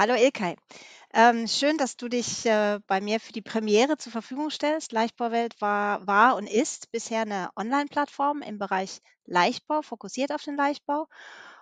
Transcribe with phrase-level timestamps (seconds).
[0.00, 0.56] Hallo Ilkay.
[1.12, 4.92] Ähm, schön, dass du dich äh, bei mir für die Premiere zur Verfügung stellst.
[4.92, 11.06] Leichtbauwelt war, war und ist bisher eine Online-Plattform im Bereich Leichtbau, fokussiert auf den Leichtbau.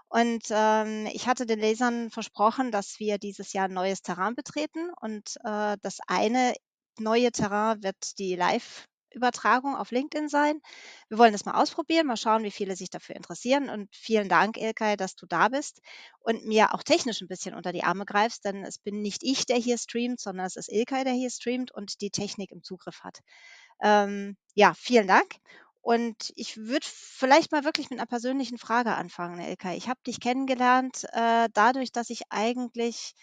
[0.06, 4.89] Und ähm, ich hatte den Lesern versprochen, dass wir dieses Jahr ein neues Terrain betreten.
[5.00, 6.55] Und äh, das eine
[7.00, 10.61] neue Terrain wird die Live- Übertragung auf LinkedIn sein.
[11.09, 13.69] Wir wollen das mal ausprobieren, mal schauen, wie viele sich dafür interessieren.
[13.69, 15.81] Und vielen Dank, Ilkay, dass du da bist
[16.21, 19.47] und mir auch technisch ein bisschen unter die Arme greifst, denn es bin nicht ich,
[19.47, 23.00] der hier streamt, sondern es ist Ilkay, der hier streamt und die Technik im Zugriff
[23.03, 23.20] hat.
[23.83, 25.37] Ähm, ja, vielen Dank.
[25.81, 29.77] Und ich würde vielleicht mal wirklich mit einer persönlichen Frage anfangen, Ilkay.
[29.77, 33.15] Ich habe dich kennengelernt äh, dadurch, dass ich eigentlich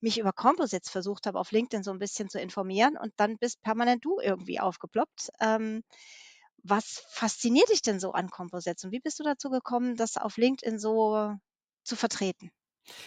[0.00, 3.62] mich über Composites versucht habe, auf LinkedIn so ein bisschen zu informieren und dann bist
[3.62, 5.30] permanent du irgendwie aufgeploppt.
[5.40, 5.82] Ähm,
[6.62, 10.36] was fasziniert dich denn so an Composites und wie bist du dazu gekommen, das auf
[10.36, 11.34] LinkedIn so
[11.84, 12.50] zu vertreten?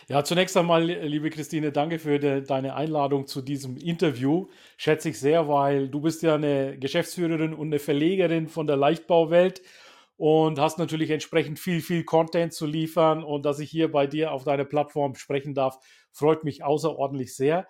[0.08, 4.48] Ja, zunächst einmal, liebe Christine, danke für de, deine Einladung zu diesem Interview.
[4.78, 9.62] Schätze ich sehr, weil du bist ja eine Geschäftsführerin und eine Verlegerin von der Leichtbauwelt
[10.18, 13.24] und hast natürlich entsprechend viel, viel Content zu liefern.
[13.24, 15.78] Und dass ich hier bei dir auf deiner Plattform sprechen darf,
[16.12, 17.68] freut mich außerordentlich sehr.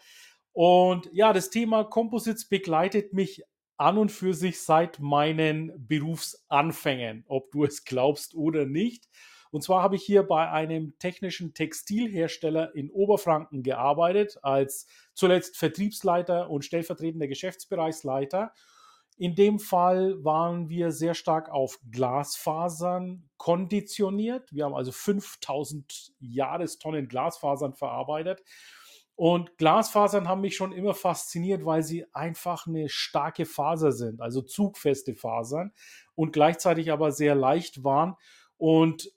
[0.54, 3.44] Und ja, das Thema Composites begleitet mich
[3.78, 9.08] an und für sich seit meinen Berufsanfängen, ob du es glaubst oder nicht.
[9.52, 16.50] Und zwar habe ich hier bei einem technischen Textilhersteller in Oberfranken gearbeitet, als zuletzt Vertriebsleiter
[16.50, 18.54] und stellvertretender Geschäftsbereichsleiter.
[19.22, 24.52] In dem Fall waren wir sehr stark auf Glasfasern konditioniert.
[24.52, 28.42] Wir haben also 5000 Jahrestonnen Glasfasern verarbeitet.
[29.14, 34.42] Und Glasfasern haben mich schon immer fasziniert, weil sie einfach eine starke Faser sind, also
[34.42, 35.72] zugfeste Fasern
[36.16, 38.16] und gleichzeitig aber sehr leicht waren.
[38.58, 39.12] Und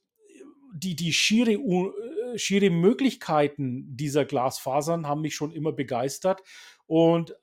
[0.74, 6.42] die, die schiere, äh, schiere Möglichkeiten dieser Glasfasern haben mich schon immer begeistert.
[6.86, 7.34] Und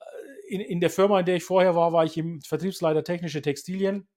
[0.52, 4.08] in, in der Firma, in der ich vorher war, war ich im Vertriebsleiter technische Textilien.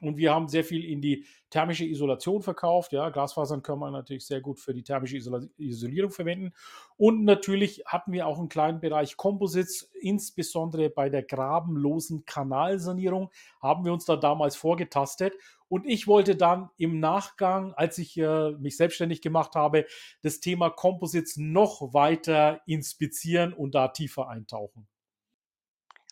[0.00, 2.92] Und wir haben sehr viel in die thermische Isolation verkauft.
[2.92, 6.52] Ja, Glasfasern können wir natürlich sehr gut für die thermische Isolierung verwenden.
[6.96, 13.30] Und natürlich hatten wir auch einen kleinen Bereich Composites, insbesondere bei der grabenlosen Kanalsanierung
[13.62, 15.34] haben wir uns da damals vorgetastet.
[15.68, 19.86] Und ich wollte dann im Nachgang, als ich äh, mich selbstständig gemacht habe,
[20.22, 24.88] das Thema Composites noch weiter inspizieren und da tiefer eintauchen.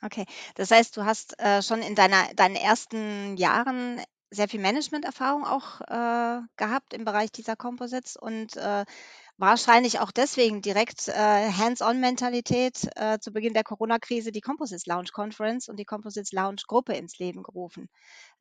[0.05, 0.25] Okay,
[0.57, 5.81] das heißt, du hast, äh, schon in deiner deinen ersten Jahren sehr viel Managementerfahrung auch,
[5.83, 8.85] äh, gehabt im Bereich dieser Composites und, äh,
[9.43, 11.13] wahrscheinlich auch deswegen direkt, äh,
[11.51, 16.95] Hands-on-Mentalität, äh, zu Beginn der Corona-Krise die Composites Lounge Conference und die Composites Lounge Gruppe
[16.95, 17.89] ins Leben gerufen.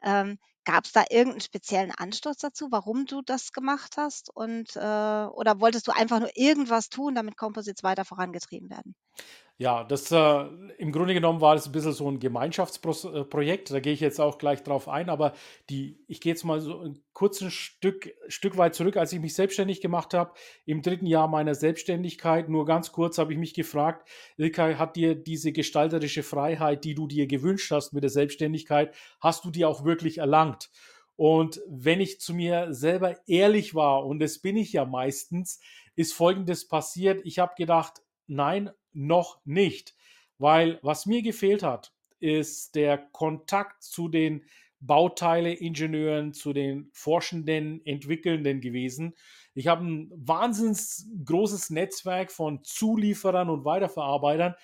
[0.04, 5.60] Ähm, Gab's da irgendeinen speziellen Anstoß dazu, warum du das gemacht hast und, äh oder
[5.60, 8.94] wolltest du einfach nur irgendwas tun, damit Composites weiter vorangetrieben werden?
[9.62, 10.46] Ja, das äh,
[10.80, 13.70] im Grunde genommen war das ein bisschen so ein Gemeinschaftsprojekt.
[13.70, 15.34] Da gehe ich jetzt auch gleich drauf ein, aber
[15.70, 19.36] die, ich gehe jetzt mal so ein kurzes Stück, Stück weit zurück, als ich mich
[19.36, 20.34] selbstständig gemacht habe.
[20.66, 25.16] Im dritten Jahr meiner Selbstständigkeit, nur ganz kurz, habe ich mich gefragt, Ilkay, hat dir
[25.16, 29.86] diese gestalterische Freiheit, die du dir gewünscht hast mit der Selbstständigkeit, hast du die auch
[29.86, 30.70] wirklich erlangt?
[31.16, 35.62] Und wenn ich zu mir selber ehrlich war, und das bin ich ja meistens,
[35.96, 37.22] ist Folgendes passiert.
[37.26, 39.96] Ich habe gedacht, nein, noch nicht.
[40.40, 44.44] Weil was mir gefehlt hat, ist der Kontakt zu den
[44.82, 49.16] Bauteile-Ingenieuren, zu den Forschenden, Entwickelnden gewesen.
[49.54, 50.80] Ich habe ein wahnsinnig
[51.26, 54.56] großes Netzwerk von Zulieferern und Weiterverarbeitern,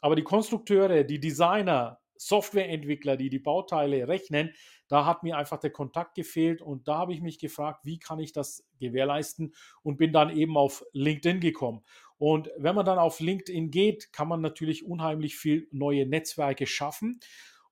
[0.00, 4.52] aber die Konstrukteure, die Designer, Softwareentwickler, die die Bauteile rechnen,
[4.88, 8.18] da hat mir einfach der Kontakt gefehlt und da habe ich mich gefragt, wie kann
[8.18, 11.84] ich das gewährleisten und bin dann eben auf LinkedIn gekommen.
[12.16, 17.20] Und wenn man dann auf LinkedIn geht, kann man natürlich unheimlich viel neue Netzwerke schaffen.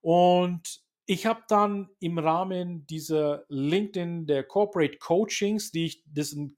[0.00, 6.56] Und ich habe dann im Rahmen dieser LinkedIn, der Corporate Coachings, die ich, das ein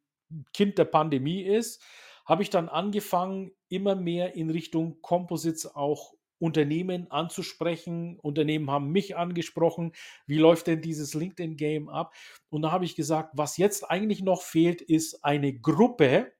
[0.53, 1.83] Kind der Pandemie ist,
[2.27, 8.19] habe ich dann angefangen, immer mehr in Richtung Composites auch Unternehmen anzusprechen.
[8.21, 9.93] Unternehmen haben mich angesprochen.
[10.27, 12.15] Wie läuft denn dieses LinkedIn-Game ab?
[12.49, 16.33] Und da habe ich gesagt, was jetzt eigentlich noch fehlt, ist eine Gruppe,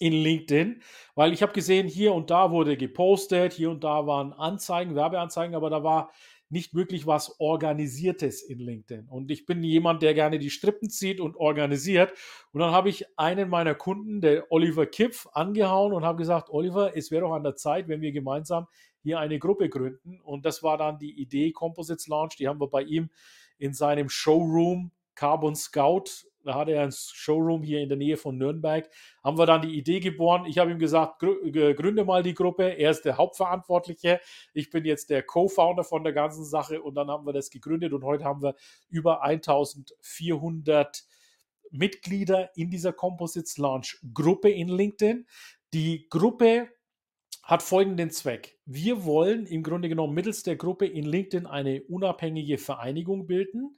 [0.00, 0.82] in LinkedIn,
[1.14, 5.54] weil ich habe gesehen, hier und da wurde gepostet, hier und da waren Anzeigen, Werbeanzeigen,
[5.54, 6.10] aber da war
[6.50, 9.08] nicht wirklich was Organisiertes in LinkedIn.
[9.08, 12.12] Und ich bin jemand, der gerne die Strippen zieht und organisiert.
[12.52, 16.96] Und dann habe ich einen meiner Kunden, der Oliver Kipf, angehauen und habe gesagt, Oliver,
[16.96, 18.66] es wäre doch an der Zeit, wenn wir gemeinsam
[19.02, 20.20] hier eine Gruppe gründen.
[20.20, 22.36] Und das war dann die Idee Composites Launch.
[22.36, 23.10] Die haben wir bei ihm
[23.58, 28.38] in seinem Showroom Carbon Scout da hatte er ein Showroom hier in der Nähe von
[28.38, 28.88] Nürnberg.
[29.22, 30.46] Haben wir dann die Idee geboren.
[30.46, 32.64] Ich habe ihm gesagt, gründe mal die Gruppe.
[32.78, 34.20] Er ist der Hauptverantwortliche.
[34.54, 36.82] Ich bin jetzt der Co-Founder von der ganzen Sache.
[36.82, 37.92] Und dann haben wir das gegründet.
[37.92, 38.54] Und heute haben wir
[38.88, 41.04] über 1400
[41.70, 45.26] Mitglieder in dieser Composites Launch Gruppe in LinkedIn.
[45.72, 46.68] Die Gruppe
[47.42, 48.58] hat folgenden Zweck.
[48.64, 53.76] Wir wollen im Grunde genommen mittels der Gruppe in LinkedIn eine unabhängige Vereinigung bilden,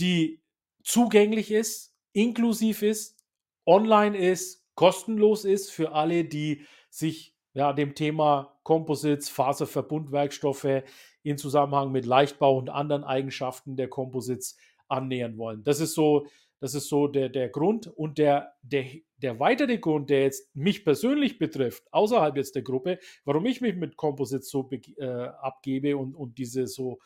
[0.00, 0.42] die
[0.82, 3.22] zugänglich ist, inklusiv ist,
[3.66, 10.82] online ist, kostenlos ist für alle, die sich ja, dem Thema Composites, Faserverbundwerkstoffe
[11.22, 14.56] in Zusammenhang mit Leichtbau und anderen Eigenschaften der Composites
[14.88, 15.62] annähern wollen.
[15.62, 16.26] Das ist so,
[16.60, 17.86] das ist so der, der Grund.
[17.86, 18.86] Und der, der,
[19.18, 23.76] der weitere Grund, der jetzt mich persönlich betrifft, außerhalb jetzt der Gruppe, warum ich mich
[23.76, 26.98] mit Composites so äh, abgebe und, und diese so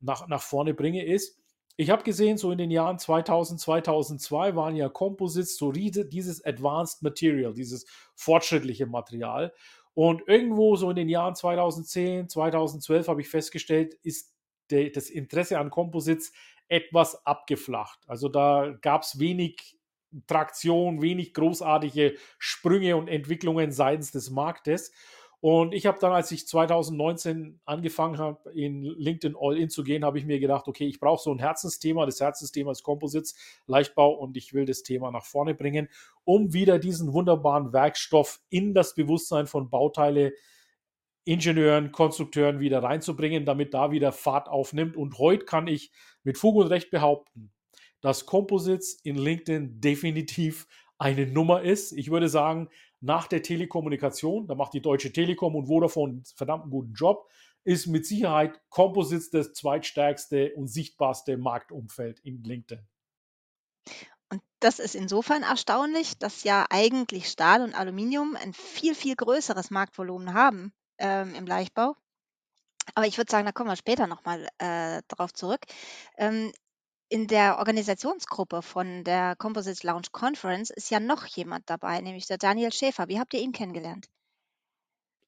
[0.00, 1.39] nach, nach vorne bringe, ist,
[1.80, 7.02] ich habe gesehen, so in den Jahren 2000, 2002 waren ja Composites so dieses Advanced
[7.02, 9.54] Material, dieses fortschrittliche Material.
[9.94, 14.34] Und irgendwo so in den Jahren 2010, 2012 habe ich festgestellt, ist
[14.70, 16.32] de, das Interesse an Composites
[16.68, 17.98] etwas abgeflacht.
[18.06, 19.78] Also da gab es wenig
[20.26, 24.92] Traktion, wenig großartige Sprünge und Entwicklungen seitens des Marktes.
[25.42, 30.18] Und ich habe dann, als ich 2019 angefangen habe, in LinkedIn All-In zu gehen, habe
[30.18, 32.04] ich mir gedacht, okay, ich brauche so ein Herzensthema.
[32.04, 33.34] Das Herzensthema ist Composites,
[33.66, 35.88] Leichtbau und ich will das Thema nach vorne bringen,
[36.24, 40.34] um wieder diesen wunderbaren Werkstoff in das Bewusstsein von Bauteile,
[41.24, 44.96] Ingenieuren, Konstrukteuren wieder reinzubringen, damit da wieder Fahrt aufnimmt.
[44.96, 45.90] Und heute kann ich
[46.22, 47.50] mit Fug und Recht behaupten,
[48.02, 50.66] dass Composites in LinkedIn definitiv
[50.98, 51.92] eine Nummer ist.
[51.92, 52.68] Ich würde sagen,
[53.00, 57.28] nach der Telekommunikation, da macht die Deutsche Telekom und Vodafone einen verdammten guten Job,
[57.64, 62.86] ist mit Sicherheit Composites das zweitstärkste und sichtbarste Marktumfeld in LinkedIn.
[64.30, 69.70] Und das ist insofern erstaunlich, dass ja eigentlich Stahl und Aluminium ein viel, viel größeres
[69.70, 71.96] Marktvolumen haben ähm, im Leichtbau.
[72.94, 75.60] Aber ich würde sagen, da kommen wir später nochmal äh, drauf zurück.
[76.16, 76.52] Ähm,
[77.10, 82.38] in der Organisationsgruppe von der Composites Lounge Conference ist ja noch jemand dabei, nämlich der
[82.38, 83.08] Daniel Schäfer.
[83.08, 84.08] Wie habt ihr ihn kennengelernt?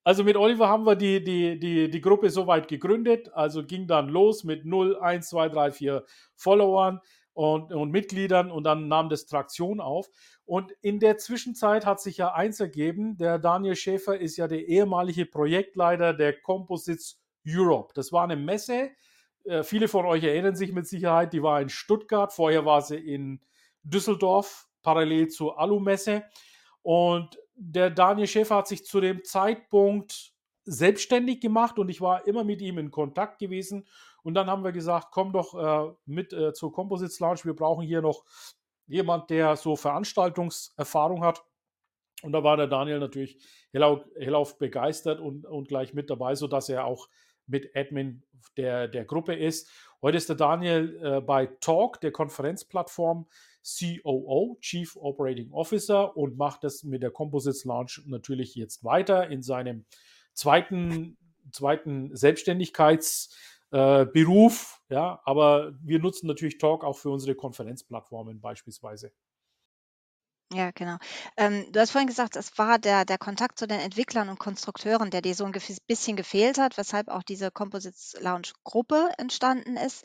[0.04, 3.32] Also mit Oliver haben wir die, die, die, die Gruppe soweit gegründet.
[3.34, 6.04] Also ging dann los mit 0, 1, 2, 3, 4
[6.36, 7.00] Followern
[7.34, 10.08] und, und Mitgliedern und dann nahm das Traktion auf.
[10.44, 13.16] Und in der Zwischenzeit hat sich ja eins ergeben.
[13.16, 17.92] Der Daniel Schäfer ist ja der ehemalige Projektleiter der Composites Europe.
[17.94, 18.90] Das war eine Messe,
[19.44, 22.32] äh, viele von euch erinnern sich mit Sicherheit, die war in Stuttgart.
[22.32, 23.40] Vorher war sie in
[23.82, 26.24] Düsseldorf, parallel zur Alu-Messe.
[26.82, 30.32] Und der Daniel Schäfer hat sich zu dem Zeitpunkt
[30.64, 33.86] selbstständig gemacht und ich war immer mit ihm in Kontakt gewesen.
[34.22, 37.40] Und dann haben wir gesagt, komm doch äh, mit äh, zur Composites Lounge.
[37.44, 38.24] Wir brauchen hier noch
[38.86, 41.44] jemand, der so Veranstaltungserfahrung hat.
[42.22, 43.38] Und da war der Daniel natürlich
[43.72, 47.08] hellauf, hellauf begeistert und, und gleich mit dabei, sodass er auch
[47.52, 48.24] mit Admin
[48.56, 49.70] der, der Gruppe ist.
[50.00, 53.28] Heute ist der Daniel äh, bei Talk, der Konferenzplattform,
[53.62, 59.44] COO, Chief Operating Officer, und macht das mit der Composites Launch natürlich jetzt weiter in
[59.44, 59.84] seinem
[60.32, 61.16] zweiten,
[61.52, 64.80] zweiten Selbstständigkeitsberuf.
[64.88, 69.12] Äh, ja, aber wir nutzen natürlich Talk auch für unsere Konferenzplattformen beispielsweise.
[70.52, 70.96] Ja, genau.
[71.36, 75.10] Ähm, du hast vorhin gesagt, es war der der Kontakt zu den Entwicklern und Konstrukteuren,
[75.10, 75.54] der dir so ein
[75.86, 80.04] bisschen gefehlt hat, weshalb auch diese Composites Lounge Gruppe entstanden ist.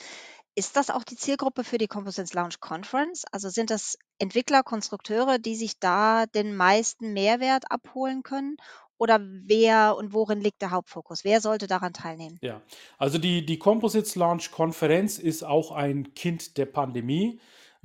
[0.55, 3.25] Ist das auch die Zielgruppe für die Composites Lounge Conference?
[3.31, 8.57] Also sind das Entwickler, Konstrukteure, die sich da den meisten Mehrwert abholen können?
[8.97, 11.23] Oder wer und worin liegt der Hauptfokus?
[11.23, 12.39] Wer sollte daran teilnehmen?
[12.41, 12.61] Ja,
[12.97, 17.39] also die, die Composites Launch Konferenz ist auch ein Kind der Pandemie.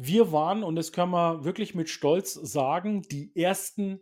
[0.05, 4.01] Wir waren, und das können wir wirklich mit Stolz sagen, die ersten,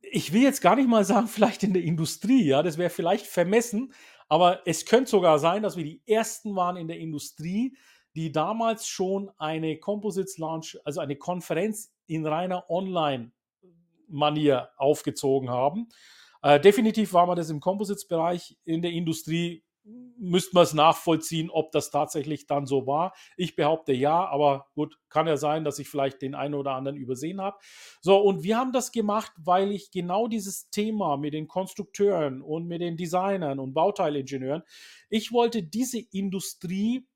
[0.00, 3.26] ich will jetzt gar nicht mal sagen, vielleicht in der Industrie, ja, das wäre vielleicht
[3.26, 3.92] vermessen,
[4.28, 7.76] aber es könnte sogar sein, dass wir die ersten waren in der Industrie,
[8.14, 15.88] die damals schon eine Composites Launch, also eine Konferenz in reiner Online-Manier aufgezogen haben.
[16.42, 21.72] Äh, definitiv war man das im Composites-Bereich in der Industrie müsste man es nachvollziehen, ob
[21.72, 23.14] das tatsächlich dann so war.
[23.36, 26.96] Ich behaupte ja, aber gut, kann ja sein, dass ich vielleicht den einen oder anderen
[26.96, 27.58] übersehen habe.
[28.00, 32.66] So, und wir haben das gemacht, weil ich genau dieses Thema mit den Konstrukteuren und
[32.66, 34.62] mit den Designern und Bauteilingenieuren,
[35.08, 37.06] ich wollte diese Industrie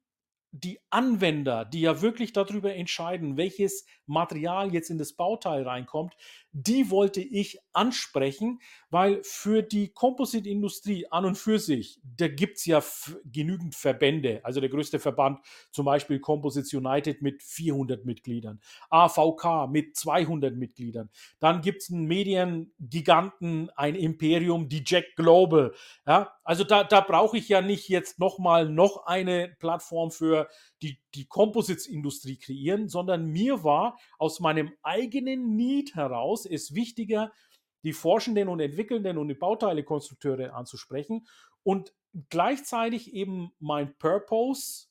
[0.53, 6.15] die Anwender, die ja wirklich darüber entscheiden, welches Material jetzt in das Bauteil reinkommt,
[6.53, 8.61] die wollte ich ansprechen,
[8.97, 12.83] weil für die Composite-Industrie an und für sich, da gibt es ja
[13.31, 14.41] genügend Verbände.
[14.43, 15.39] Also der größte Verband,
[15.71, 21.11] zum Beispiel Composites United mit 400 Mitgliedern, AVK mit 200 Mitgliedern.
[21.41, 25.75] Dann gibt es einen Mediengiganten, ein Imperium, die Jack Global.
[26.07, 30.49] Ja, also da, da brauche ich ja nicht jetzt nochmal noch eine Plattform für
[30.81, 37.31] die, die Composites-Industrie kreieren, sondern mir war aus meinem eigenen Need heraus es wichtiger,
[37.87, 41.25] die Forschenden und Entwickelnden und die Bauteilekonstrukteure anzusprechen
[41.63, 41.95] und
[42.31, 44.89] gleichzeitig eben mein Purpose,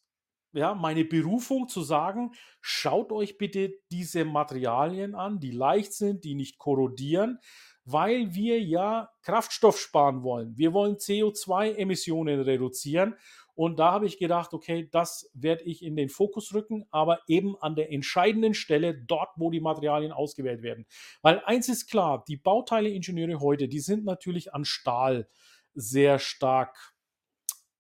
[0.53, 6.35] ja, meine Berufung zu sagen, schaut euch bitte diese Materialien an, die leicht sind, die
[6.35, 7.39] nicht korrodieren,
[7.83, 10.55] weil wir ja Kraftstoff sparen wollen.
[10.57, 13.15] Wir wollen CO2-Emissionen reduzieren
[13.55, 17.55] und da habe ich gedacht, okay, das werde ich in den Fokus rücken, aber eben
[17.62, 20.85] an der entscheidenden Stelle, dort, wo die Materialien ausgewählt werden.
[21.21, 25.29] Weil eins ist klar, die Bauteileingenieure heute, die sind natürlich an Stahl
[25.74, 26.93] sehr stark,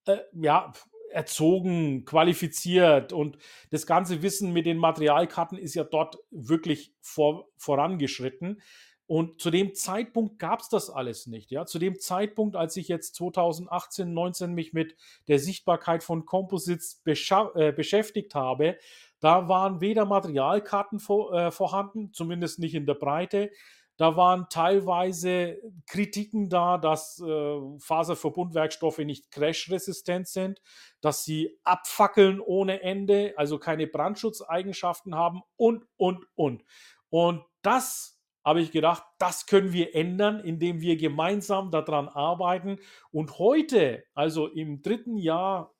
[0.05, 0.71] äh, ja,
[1.11, 3.37] erzogen, qualifiziert und
[3.69, 8.61] das ganze Wissen mit den Materialkarten ist ja dort wirklich vor, vorangeschritten.
[9.07, 11.51] Und zu dem Zeitpunkt gab es das alles nicht.
[11.51, 11.65] Ja?
[11.65, 14.95] Zu dem Zeitpunkt, als ich jetzt 2018, 19 mich mit
[15.27, 18.77] der Sichtbarkeit von Composites äh, beschäftigt habe,
[19.19, 23.51] da waren weder Materialkarten vor, äh, vorhanden, zumindest nicht in der Breite.
[23.97, 25.57] Da waren teilweise
[25.87, 30.61] Kritiken da, dass äh, Faserverbundwerkstoffe nicht crashresistent sind,
[30.99, 36.63] dass sie abfackeln ohne Ende, also keine Brandschutzeigenschaften haben und, und, und.
[37.09, 38.14] Und das
[38.45, 42.77] habe ich gedacht, das können wir ändern, indem wir gemeinsam daran arbeiten.
[43.11, 45.73] Und heute, also im dritten Jahr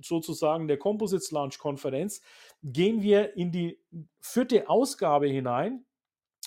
[0.00, 2.22] sozusagen der Composites Launch Konferenz,
[2.62, 3.82] gehen wir in die
[4.20, 5.84] vierte Ausgabe hinein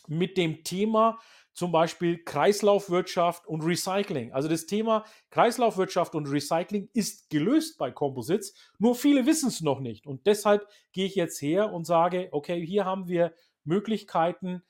[0.08, 1.20] mit dem Thema
[1.54, 4.32] zum Beispiel Kreislaufwirtschaft und Recycling.
[4.32, 9.82] Also das Thema Kreislaufwirtschaft und Recycling ist gelöst bei Composites, nur viele wissen es noch
[9.82, 10.08] nicht.
[10.08, 13.34] Und deshalb gehe ich jetzt her und sage, okay, hier haben wir
[13.66, 14.64] Möglichkeiten,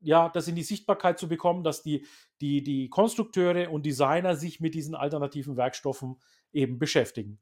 [0.00, 2.06] ja, das in die Sichtbarkeit zu bekommen, dass die,
[2.40, 6.20] die, die Konstrukteure und Designer sich mit diesen alternativen Werkstoffen
[6.52, 7.38] eben beschäftigen.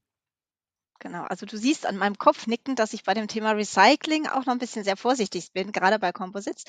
[1.01, 4.47] Genau, also du siehst an meinem Kopf nicken, dass ich bei dem Thema Recycling auch
[4.47, 6.65] noch ein bisschen sehr vorsichtig bin, gerade bei Composites.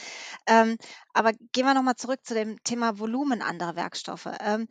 [0.46, 0.78] Ähm,
[1.14, 4.30] aber gehen wir nochmal zurück zu dem Thema Volumen anderer Werkstoffe.
[4.40, 4.68] Ähm,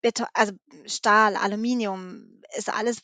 [0.00, 0.52] Beton, also
[0.86, 3.02] Stahl, Aluminium ist alles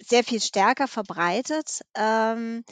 [0.00, 1.82] sehr viel stärker verbreitet.
[1.94, 2.64] Ähm,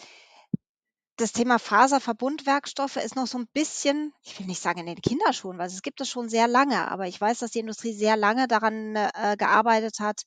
[1.17, 5.59] das Thema Faserverbundwerkstoffe ist noch so ein bisschen, ich will nicht sagen in den Kinderschuhen,
[5.59, 8.49] weil es gibt es schon sehr lange, aber ich weiß, dass die Industrie sehr lange
[8.49, 10.23] daran äh, gearbeitet hat,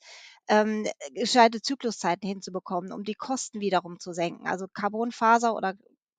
[0.47, 4.47] ähm, gescheite Zykluszeiten hinzubekommen, um die Kosten wiederum zu senken.
[4.47, 5.73] Also Carbonfaser oder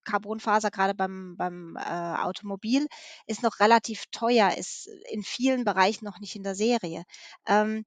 [0.04, 2.86] Carbonfaser gerade beim, beim äh, Automobil
[3.26, 7.04] ist noch relativ teuer, ist in vielen Bereichen noch nicht in der Serie.
[7.46, 7.84] Ähm,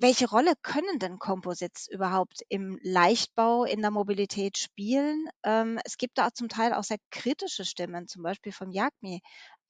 [0.00, 5.28] welche Rolle können denn Composites überhaupt im Leichtbau, in der Mobilität spielen?
[5.44, 9.20] Ähm, es gibt da zum Teil auch sehr kritische Stimmen, zum Beispiel vom JAGMI.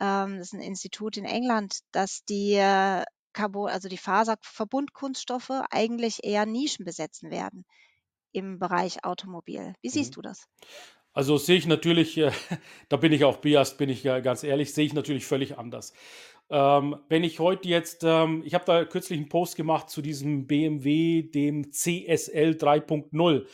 [0.01, 6.25] Ähm, das ist ein Institut in England, dass die äh, Carbon, also die Faserverbundkunststoffe eigentlich
[6.25, 7.65] eher Nischen besetzen werden
[8.33, 9.75] im Bereich Automobil.
[9.83, 10.17] Wie siehst Mhm.
[10.17, 10.47] du das?
[11.13, 12.31] Also sehe ich natürlich, äh,
[12.89, 15.93] da bin ich auch biased, bin ich ja ganz ehrlich, sehe ich natürlich völlig anders.
[16.51, 20.47] Ähm, wenn ich heute jetzt, ähm, ich habe da kürzlich einen Post gemacht zu diesem
[20.49, 23.47] BMW, dem CSL 3.0.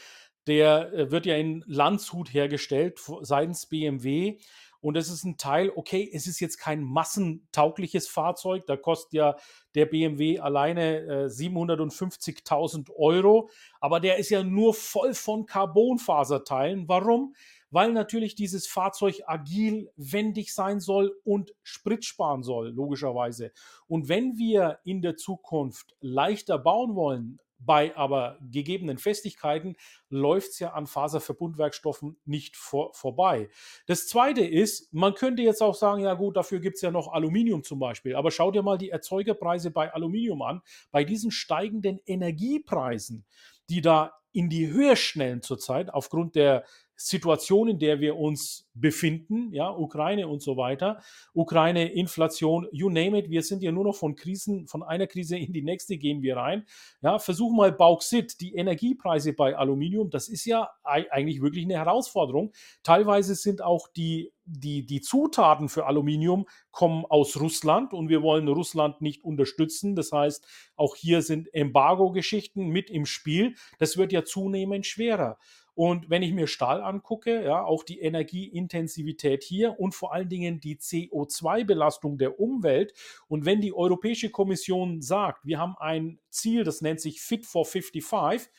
[0.46, 4.38] Der äh, wird ja in Landshut hergestellt seitens BMW.
[4.80, 8.66] Und das ist ein Teil, okay, es ist jetzt kein massentaugliches Fahrzeug.
[8.66, 9.36] Da kostet ja
[9.74, 13.50] der BMW alleine äh, 750.000 Euro.
[13.80, 16.88] Aber der ist ja nur voll von Carbonfaserteilen.
[16.88, 17.34] Warum?
[17.70, 23.52] Weil natürlich dieses Fahrzeug agil, wendig sein soll und Sprit sparen soll, logischerweise.
[23.87, 29.76] Und wenn wir in der Zukunft leichter bauen wollen, bei aber gegebenen Festigkeiten
[30.11, 33.49] läuft es ja an Faserverbundwerkstoffen nicht vor, vorbei.
[33.87, 37.12] Das zweite ist, man könnte jetzt auch sagen, ja gut, dafür gibt es ja noch
[37.12, 38.14] Aluminium zum Beispiel.
[38.14, 40.62] Aber schau dir mal die Erzeugerpreise bei Aluminium an.
[40.90, 43.25] Bei diesen steigenden Energiepreisen,
[43.70, 46.64] die da in die Höhe schnellen zurzeit aufgrund der
[46.96, 51.00] Situation, in der wir uns befinden, ja, Ukraine und so weiter,
[51.34, 55.36] Ukraine, Inflation, you name it, wir sind ja nur noch von Krisen, von einer Krise
[55.36, 56.66] in die nächste gehen wir rein.
[57.02, 62.52] Ja, versuch mal Bauxit, die Energiepreise bei Aluminium, das ist ja eigentlich wirklich eine Herausforderung.
[62.82, 68.46] Teilweise sind auch die die, die Zutaten für Aluminium kommen aus Russland und wir wollen
[68.48, 69.96] Russland nicht unterstützen.
[69.96, 73.56] Das heißt, auch hier sind Embargo-Geschichten mit im Spiel.
[73.78, 75.38] Das wird ja zunehmend schwerer.
[75.76, 80.59] Und wenn ich mir Stahl angucke, ja, auch die Energieintensivität hier und vor allen Dingen
[80.59, 82.95] die CO2-Belastung der Umwelt.
[83.28, 87.66] Und wenn die Europäische Kommission sagt, wir haben ein Ziel, das nennt sich Fit for
[87.66, 88.50] 55,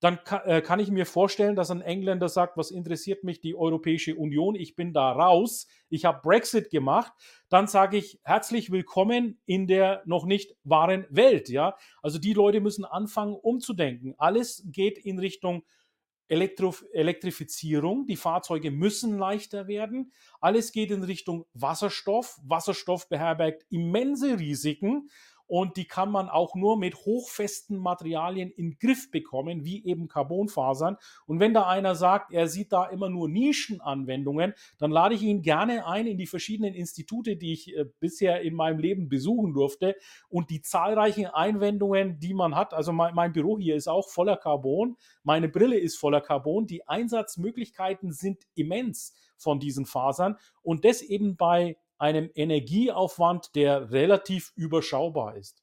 [0.00, 4.16] dann äh, kann ich mir vorstellen, dass ein Engländer sagt, was interessiert mich die Europäische
[4.16, 7.12] Union, ich bin da raus, ich habe Brexit gemacht,
[7.50, 11.76] dann sage ich herzlich willkommen in der noch nicht wahren Welt, ja?
[12.00, 14.14] Also die Leute müssen anfangen umzudenken.
[14.16, 15.64] Alles geht in Richtung
[16.32, 18.06] Elektro Elektrifizierung.
[18.06, 20.14] Die Fahrzeuge müssen leichter werden.
[20.40, 22.40] Alles geht in Richtung Wasserstoff.
[22.42, 25.10] Wasserstoff beherbergt immense Risiken
[25.46, 30.96] und die kann man auch nur mit hochfesten Materialien in Griff bekommen, wie eben Carbonfasern.
[31.26, 35.42] Und wenn da einer sagt, er sieht da immer nur Nischenanwendungen, dann lade ich ihn
[35.42, 39.96] gerne ein in die verschiedenen Institute, die ich äh, bisher in meinem Leben besuchen durfte
[40.28, 42.74] und die zahlreichen Einwendungen, die man hat.
[42.74, 46.86] Also mein, mein Büro hier ist auch voller Carbon, meine Brille ist voller Carbon, die
[46.88, 55.36] Einsatzmöglichkeiten sind immens von diesen Fasern und das eben bei einem Energieaufwand, der relativ überschaubar
[55.36, 55.62] ist.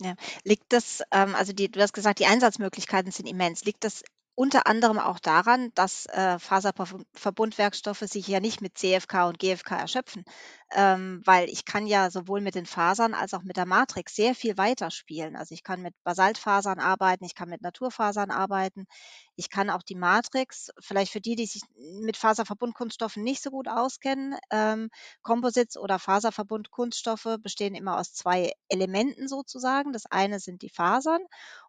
[0.00, 0.14] Ja.
[0.44, 3.64] Liegt das, ähm, also die, du hast gesagt, die Einsatzmöglichkeiten sind immens.
[3.64, 4.02] Liegt das
[4.36, 10.24] unter anderem auch daran, dass äh, Faserverbundwerkstoffe sich ja nicht mit CFK und GFK erschöpfen,
[10.74, 14.34] ähm, weil ich kann ja sowohl mit den Fasern als auch mit der Matrix sehr
[14.34, 15.36] viel weiterspielen.
[15.36, 18.86] Also ich kann mit Basaltfasern arbeiten, ich kann mit Naturfasern arbeiten,
[19.36, 21.62] ich kann auch die Matrix, vielleicht für die, die sich
[22.02, 24.90] mit Faserverbundkunststoffen nicht so gut auskennen, ähm,
[25.22, 29.92] Composites oder Faserverbundkunststoffe bestehen immer aus zwei Elementen sozusagen.
[29.92, 31.22] Das eine sind die Fasern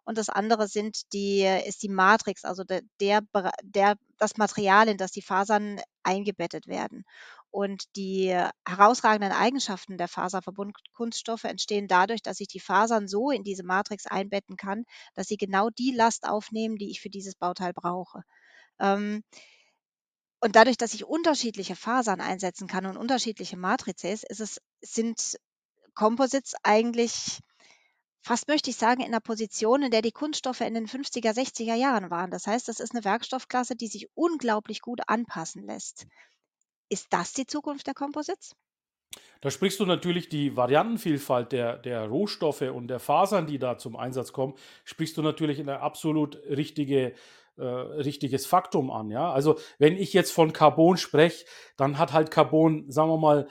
[0.04, 3.22] und das andere sind die, ist die Matrix, also der, der,
[3.62, 7.04] der, das Material, in das die Fasern eingebettet werden.
[7.50, 8.36] Und die
[8.66, 14.56] herausragenden Eigenschaften der Faserverbundkunststoffe entstehen dadurch, dass ich die Fasern so in diese Matrix einbetten
[14.56, 18.22] kann, dass sie genau die Last aufnehmen, die ich für dieses Bauteil brauche.
[18.78, 19.22] Ähm,
[20.40, 25.38] und dadurch, dass ich unterschiedliche Fasern einsetzen kann und unterschiedliche Matrices, ist es, sind
[25.94, 27.40] Composites eigentlich
[28.26, 31.74] fast möchte ich sagen, in einer Position, in der die Kunststoffe in den 50er, 60er
[31.74, 32.32] Jahren waren.
[32.32, 36.06] Das heißt, das ist eine Werkstoffklasse, die sich unglaublich gut anpassen lässt.
[36.88, 38.54] Ist das die Zukunft der Composites?
[39.40, 43.96] Da sprichst du natürlich die Variantenvielfalt der, der Rohstoffe und der Fasern, die da zum
[43.96, 47.14] Einsatz kommen, sprichst du natürlich in ein absolut richtige,
[47.56, 49.10] äh, richtiges Faktum an.
[49.10, 49.32] Ja?
[49.32, 51.44] Also wenn ich jetzt von Carbon spreche,
[51.76, 53.48] dann hat halt Carbon, sagen wir mal,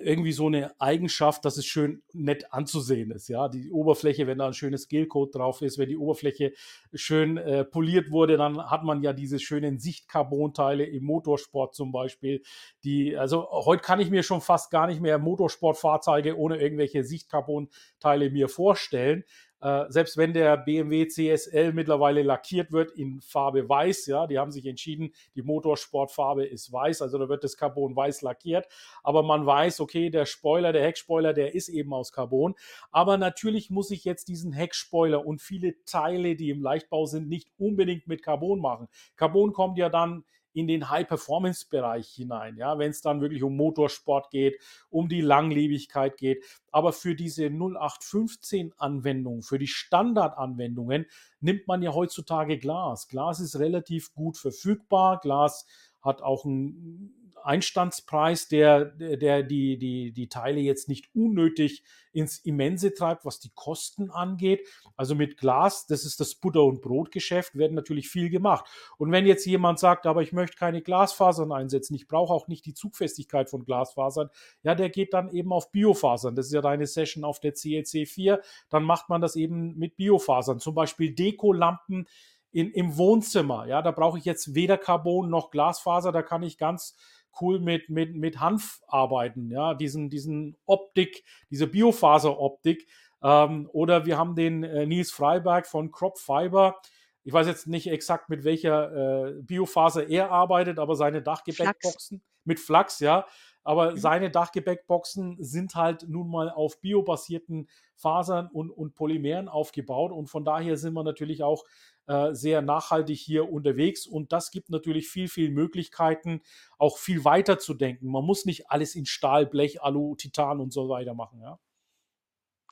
[0.00, 3.28] irgendwie so eine Eigenschaft, dass es schön nett anzusehen ist.
[3.28, 6.52] Ja, die Oberfläche, wenn da ein schönes Gelcoat drauf ist, wenn die Oberfläche
[6.94, 12.42] schön äh, poliert wurde, dann hat man ja diese schönen Sichtcarbonteile im Motorsport zum Beispiel.
[12.84, 18.30] Die, also heute kann ich mir schon fast gar nicht mehr Motorsportfahrzeuge ohne irgendwelche Sichtcarbonteile
[18.30, 19.24] mir vorstellen.
[19.62, 24.50] Äh, selbst wenn der BMW CSL mittlerweile lackiert wird in Farbe weiß, ja, die haben
[24.50, 28.66] sich entschieden, die Motorsportfarbe ist weiß, also da wird das Carbon weiß lackiert,
[29.04, 32.56] aber man weiß, okay, der Spoiler, der Heckspoiler, der ist eben aus Carbon,
[32.90, 37.48] aber natürlich muss ich jetzt diesen Heckspoiler und viele Teile, die im Leichtbau sind, nicht
[37.56, 38.88] unbedingt mit Carbon machen.
[39.14, 44.30] Carbon kommt ja dann in den High-Performance-Bereich hinein, ja, wenn es dann wirklich um Motorsport
[44.30, 44.60] geht,
[44.90, 46.44] um die Langlebigkeit geht.
[46.70, 51.06] Aber für diese 0815-Anwendungen, für die Standardanwendungen
[51.40, 53.08] nimmt man ja heutzutage Glas.
[53.08, 55.20] Glas ist relativ gut verfügbar.
[55.20, 55.66] Glas
[56.00, 62.92] hat auch ein Einstandspreis, der, der die, die, die Teile jetzt nicht unnötig ins Immense
[62.94, 64.66] treibt, was die Kosten angeht.
[64.96, 68.66] Also mit Glas, das ist das Butter- und Brotgeschäft, werden natürlich viel gemacht.
[68.98, 72.66] Und wenn jetzt jemand sagt, aber ich möchte keine Glasfasern einsetzen, ich brauche auch nicht
[72.66, 74.28] die Zugfestigkeit von Glasfasern,
[74.62, 76.34] ja, der geht dann eben auf Biofasern.
[76.34, 78.40] Das ist ja deine Session auf der CLC 4.
[78.68, 80.60] Dann macht man das eben mit Biofasern.
[80.60, 82.06] Zum Beispiel Dekolampen
[82.52, 83.66] in, im Wohnzimmer.
[83.66, 86.12] Ja, da brauche ich jetzt weder Carbon noch Glasfaser.
[86.12, 86.96] Da kann ich ganz
[87.40, 92.86] cool mit, mit, mit Hanf arbeiten, ja, diesen, diesen Optik, diese Biofaseroptik.
[93.22, 96.80] Ähm, oder wir haben den äh, Nils Freiberg von Crop Fiber.
[97.24, 102.60] Ich weiß jetzt nicht exakt, mit welcher äh, Biofaser er arbeitet, aber seine Dachgepäckboxen mit
[102.60, 103.26] Flachs, ja.
[103.62, 103.96] aber mhm.
[103.96, 110.44] seine Dachgebäckboxen sind halt nun mal auf biobasierten Fasern und, und Polymeren aufgebaut und von
[110.44, 111.64] daher sind wir natürlich auch
[112.06, 116.42] äh, sehr nachhaltig hier unterwegs und das gibt natürlich viel, viel Möglichkeiten,
[116.78, 118.10] auch viel weiter zu denken.
[118.10, 121.40] Man muss nicht alles in Stahl, Blech, Alu, Titan und so weiter machen.
[121.40, 121.58] Ja.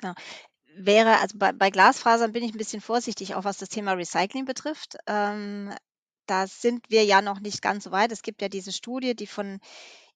[0.00, 0.14] Genau
[0.76, 4.44] wäre, also bei, bei, Glasfasern bin ich ein bisschen vorsichtig, auch was das Thema Recycling
[4.44, 4.96] betrifft.
[5.06, 5.74] Ähm,
[6.26, 8.12] da sind wir ja noch nicht ganz so weit.
[8.12, 9.58] Es gibt ja diese Studie, die von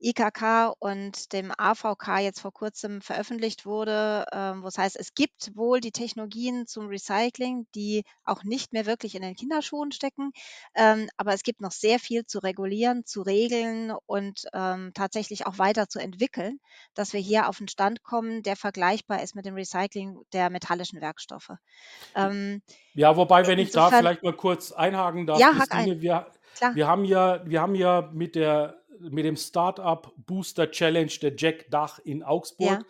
[0.05, 5.53] IKK und dem AVK jetzt vor kurzem veröffentlicht wurde, ähm, wo es heißt, es gibt
[5.55, 10.33] wohl die Technologien zum Recycling, die auch nicht mehr wirklich in den Kinderschuhen stecken.
[10.75, 15.59] Ähm, aber es gibt noch sehr viel zu regulieren, zu regeln und ähm, tatsächlich auch
[15.59, 16.61] weiter zu entwickeln,
[16.95, 21.01] dass wir hier auf einen Stand kommen, der vergleichbar ist mit dem Recycling der metallischen
[21.01, 21.53] Werkstoffe.
[22.15, 22.63] Ähm,
[22.95, 26.27] ja, wobei, wenn ich da vielleicht mal kurz einhaken darf, ja, Christine, wir,
[26.75, 31.71] wir, haben ja, wir haben ja mit, der, mit dem Startup Booster Challenge der Jack
[31.71, 32.85] Dach in Augsburg, ja.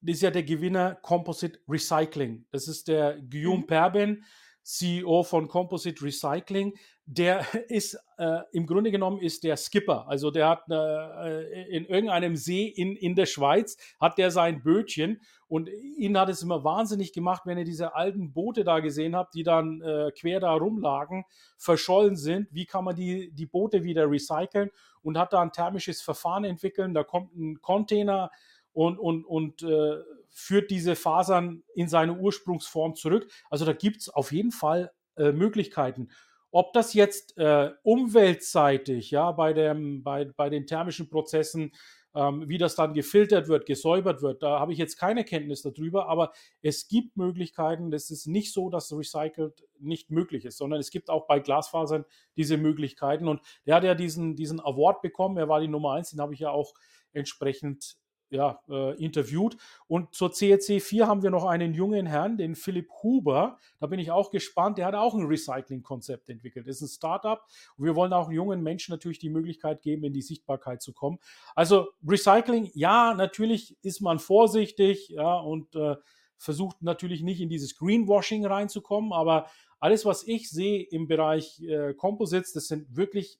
[0.00, 2.46] das ist ja der Gewinner Composite Recycling.
[2.50, 3.66] Das ist der Guillaume mhm.
[3.66, 4.24] Perben,
[4.62, 6.74] CEO von Composite Recycling
[7.10, 10.06] der ist äh, im Grunde genommen ist der Skipper.
[10.08, 15.20] Also der hat äh, in irgendeinem See in, in der Schweiz hat der sein Bötchen
[15.48, 19.34] und ihn hat es immer wahnsinnig gemacht, wenn ihr diese alten Boote da gesehen habt,
[19.34, 21.24] die dann äh, quer da rumlagen,
[21.58, 22.46] verschollen sind.
[22.52, 24.70] Wie kann man die, die Boote wieder recyceln
[25.02, 26.94] und hat da ein thermisches Verfahren entwickelt.
[26.94, 28.30] Da kommt ein Container
[28.72, 29.96] und, und, und äh,
[30.28, 33.28] führt diese Fasern in seine Ursprungsform zurück.
[33.50, 36.10] Also da gibt es auf jeden Fall äh, Möglichkeiten.
[36.50, 41.72] Ob das jetzt äh, umweltseitig, ja, bei, dem, bei, bei den thermischen Prozessen,
[42.14, 46.08] ähm, wie das dann gefiltert wird, gesäubert wird, da habe ich jetzt keine Kenntnis darüber,
[46.08, 47.92] aber es gibt Möglichkeiten.
[47.92, 52.04] Es ist nicht so, dass Recycled nicht möglich ist, sondern es gibt auch bei Glasfasern
[52.36, 53.28] diese Möglichkeiten.
[53.28, 56.34] Und der hat ja diesen, diesen Award bekommen, er war die Nummer eins, den habe
[56.34, 56.74] ich ja auch
[57.12, 57.96] entsprechend
[58.30, 59.56] ja, äh, interviewt.
[59.86, 63.58] Und zur CEC 4 haben wir noch einen jungen Herrn, den Philipp Huber.
[63.78, 64.78] Da bin ich auch gespannt.
[64.78, 66.66] Der hat auch ein Recycling-Konzept entwickelt.
[66.66, 67.44] Das ist ein Startup
[67.76, 71.18] und wir wollen auch jungen Menschen natürlich die Möglichkeit geben, in die Sichtbarkeit zu kommen.
[71.54, 75.96] Also Recycling, ja, natürlich ist man vorsichtig, ja, und äh,
[76.38, 81.94] versucht natürlich nicht in dieses Greenwashing reinzukommen, aber alles, was ich sehe im Bereich äh,
[81.94, 83.38] Composites, das sind wirklich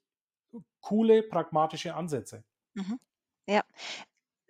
[0.81, 2.45] coole, pragmatische Ansätze.
[2.75, 2.99] Mhm.
[3.47, 3.63] Ja,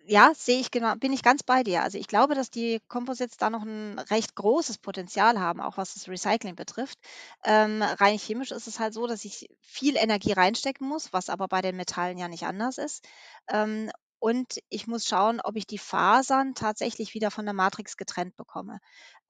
[0.05, 1.83] ja, sehe ich genau bin ich ganz bei dir.
[1.83, 5.93] Also, ich glaube, dass die Composites da noch ein recht großes Potenzial haben, auch was
[5.93, 6.97] das Recycling betrifft.
[7.45, 11.47] Ähm, rein chemisch ist es halt so, dass ich viel Energie reinstecken muss, was aber
[11.47, 13.05] bei den Metallen ja nicht anders ist.
[13.49, 18.35] Ähm, und ich muss schauen, ob ich die Fasern tatsächlich wieder von der Matrix getrennt
[18.37, 18.79] bekomme.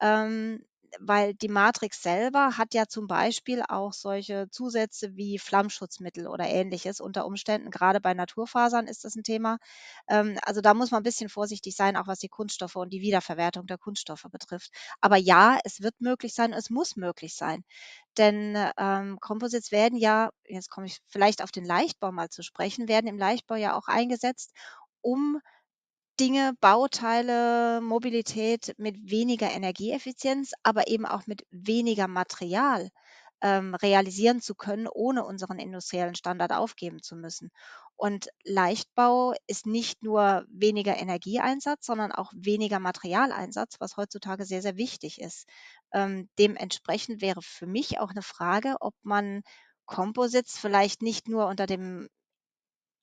[0.00, 0.64] Ähm,
[1.00, 7.00] weil die Matrix selber hat ja zum Beispiel auch solche Zusätze wie Flammschutzmittel oder ähnliches
[7.00, 7.70] unter Umständen.
[7.70, 9.58] Gerade bei Naturfasern ist das ein Thema.
[10.08, 13.00] Ähm, also da muss man ein bisschen vorsichtig sein, auch was die Kunststoffe und die
[13.02, 14.70] Wiederverwertung der Kunststoffe betrifft.
[15.00, 17.64] Aber ja, es wird möglich sein, es muss möglich sein.
[18.18, 22.88] Denn ähm, Composites werden ja, jetzt komme ich vielleicht auf den Leichtbau mal zu sprechen,
[22.88, 24.52] werden im Leichtbau ja auch eingesetzt,
[25.00, 25.40] um
[26.20, 32.88] Dinge, Bauteile, Mobilität mit weniger Energieeffizienz, aber eben auch mit weniger Material
[33.42, 37.50] ähm, realisieren zu können, ohne unseren industriellen Standard aufgeben zu müssen.
[37.96, 44.76] Und Leichtbau ist nicht nur weniger Energieeinsatz, sondern auch weniger Materialeinsatz, was heutzutage sehr, sehr
[44.76, 45.48] wichtig ist.
[45.92, 49.42] Ähm, dementsprechend wäre für mich auch eine Frage, ob man
[49.86, 52.08] Composites vielleicht nicht nur unter dem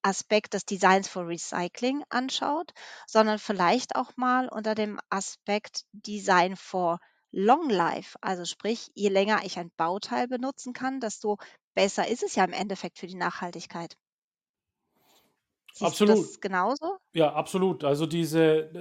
[0.01, 2.71] Aspekt des Designs for Recycling anschaut,
[3.07, 6.99] sondern vielleicht auch mal unter dem Aspekt Design for
[7.31, 8.17] Long Life.
[8.21, 11.37] Also sprich, je länger ich ein Bauteil benutzen kann, desto
[11.75, 13.95] besser ist es ja im Endeffekt für die Nachhaltigkeit.
[15.73, 16.17] Siehst absolut.
[16.17, 16.97] du das genauso?
[17.13, 17.83] Ja, absolut.
[17.83, 18.71] Also diese,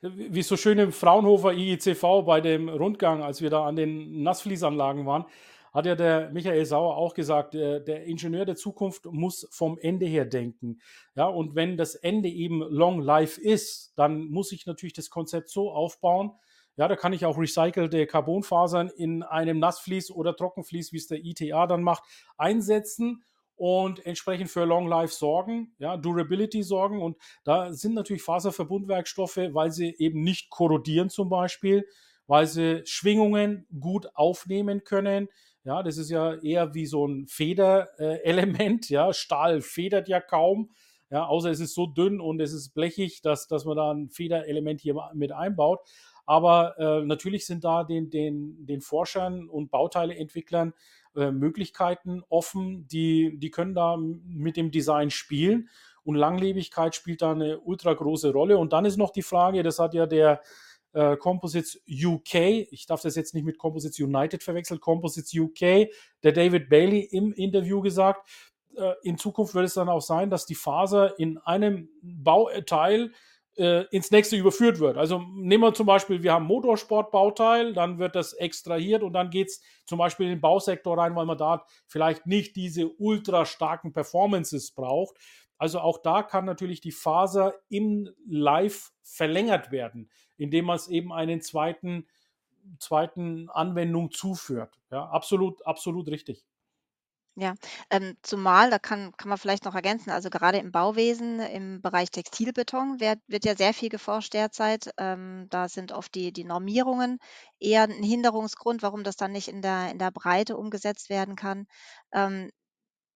[0.00, 5.06] wie so schön im Fraunhofer IECV bei dem Rundgang, als wir da an den Nassfließanlagen
[5.06, 5.24] waren,
[5.72, 10.06] hat ja der Michael Sauer auch gesagt, der, der, Ingenieur der Zukunft muss vom Ende
[10.06, 10.80] her denken.
[11.14, 15.48] Ja, und wenn das Ende eben Long Life ist, dann muss ich natürlich das Konzept
[15.48, 16.32] so aufbauen.
[16.76, 21.24] Ja, da kann ich auch recycelte Carbonfasern in einem Nassfließ oder Trockenfließ, wie es der
[21.24, 22.04] ITA dann macht,
[22.36, 23.24] einsetzen
[23.56, 27.02] und entsprechend für Long Life sorgen, ja, Durability sorgen.
[27.02, 31.86] Und da sind natürlich Faserverbundwerkstoffe, weil sie eben nicht korrodieren zum Beispiel,
[32.26, 35.28] weil sie Schwingungen gut aufnehmen können,
[35.64, 38.88] ja, das ist ja eher wie so ein Federelement.
[38.90, 40.70] Ja, Stahl federt ja kaum.
[41.10, 44.08] Ja, außer es ist so dünn und es ist blechig, dass, dass man da ein
[44.08, 45.80] Federelement hier mit einbaut.
[46.24, 50.72] Aber äh, natürlich sind da den, den, den Forschern und Bauteileentwicklern
[51.14, 55.68] äh, Möglichkeiten offen, die, die können da mit dem Design spielen.
[56.04, 58.58] und Langlebigkeit spielt da eine ultra große Rolle.
[58.58, 60.40] Und dann ist noch die Frage, das hat ja der
[60.92, 62.34] äh, Composites UK,
[62.70, 65.88] ich darf das jetzt nicht mit Composites United verwechseln, Composites UK,
[66.22, 68.28] der David Bailey im Interview gesagt,
[68.76, 73.12] äh, in Zukunft wird es dann auch sein, dass die Faser in einem Bauteil
[73.56, 74.96] äh, ins nächste überführt wird.
[74.96, 79.48] Also nehmen wir zum Beispiel, wir haben Motorsportbauteil, dann wird das extrahiert und dann geht
[79.48, 83.92] es zum Beispiel in den Bausektor rein, weil man da vielleicht nicht diese ultra starken
[83.92, 85.16] Performances braucht.
[85.62, 91.12] Also auch da kann natürlich die Faser im Live verlängert werden, indem man es eben
[91.12, 92.08] einen zweiten,
[92.80, 94.80] zweiten Anwendung zuführt.
[94.90, 96.44] Ja, absolut, absolut richtig.
[97.36, 97.54] Ja,
[97.90, 102.10] ähm, zumal, da kann kann man vielleicht noch ergänzen, also gerade im Bauwesen, im Bereich
[102.10, 104.90] Textilbeton wird wird ja sehr viel geforscht derzeit.
[104.98, 107.18] Ähm, da sind oft die die Normierungen
[107.58, 111.64] eher ein Hinderungsgrund, warum das dann nicht in der in der Breite umgesetzt werden kann.
[112.12, 112.50] Ähm,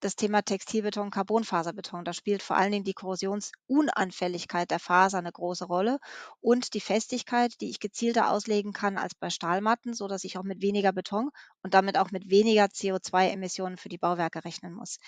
[0.01, 2.05] das Thema Textilbeton, Carbonfaserbeton.
[2.05, 5.99] Da spielt vor allen Dingen die Korrosionsunanfälligkeit der Faser eine große Rolle
[6.41, 10.43] und die Festigkeit, die ich gezielter auslegen kann als bei Stahlmatten, so dass ich auch
[10.45, 11.31] mit weniger Beton
[11.63, 14.99] und damit auch mit weniger CO2-Emissionen für die Bauwerke rechnen muss.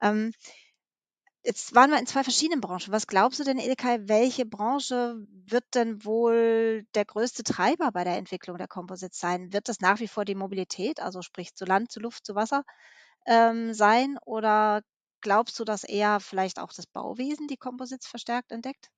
[0.00, 0.32] Ähm,
[1.42, 2.92] jetzt waren wir in zwei verschiedenen Branchen.
[2.92, 8.16] Was glaubst du denn, Ilkay, welche Branche wird denn wohl der größte Treiber bei der
[8.16, 9.52] Entwicklung der Composites sein?
[9.52, 12.64] Wird das nach wie vor die Mobilität, also sprich zu Land, zu Luft, zu Wasser?
[13.26, 14.82] Ähm, sein oder
[15.20, 18.90] glaubst du, dass eher vielleicht auch das Bauwesen die Composites verstärkt entdeckt?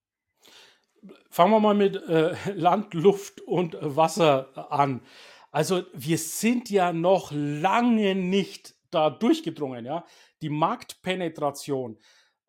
[1.30, 5.02] Fangen wir mal mit äh, Land, Luft und Wasser an.
[5.50, 10.04] Also wir sind ja noch lange nicht da durchgedrungen, ja.
[10.42, 11.98] Die Marktpenetration,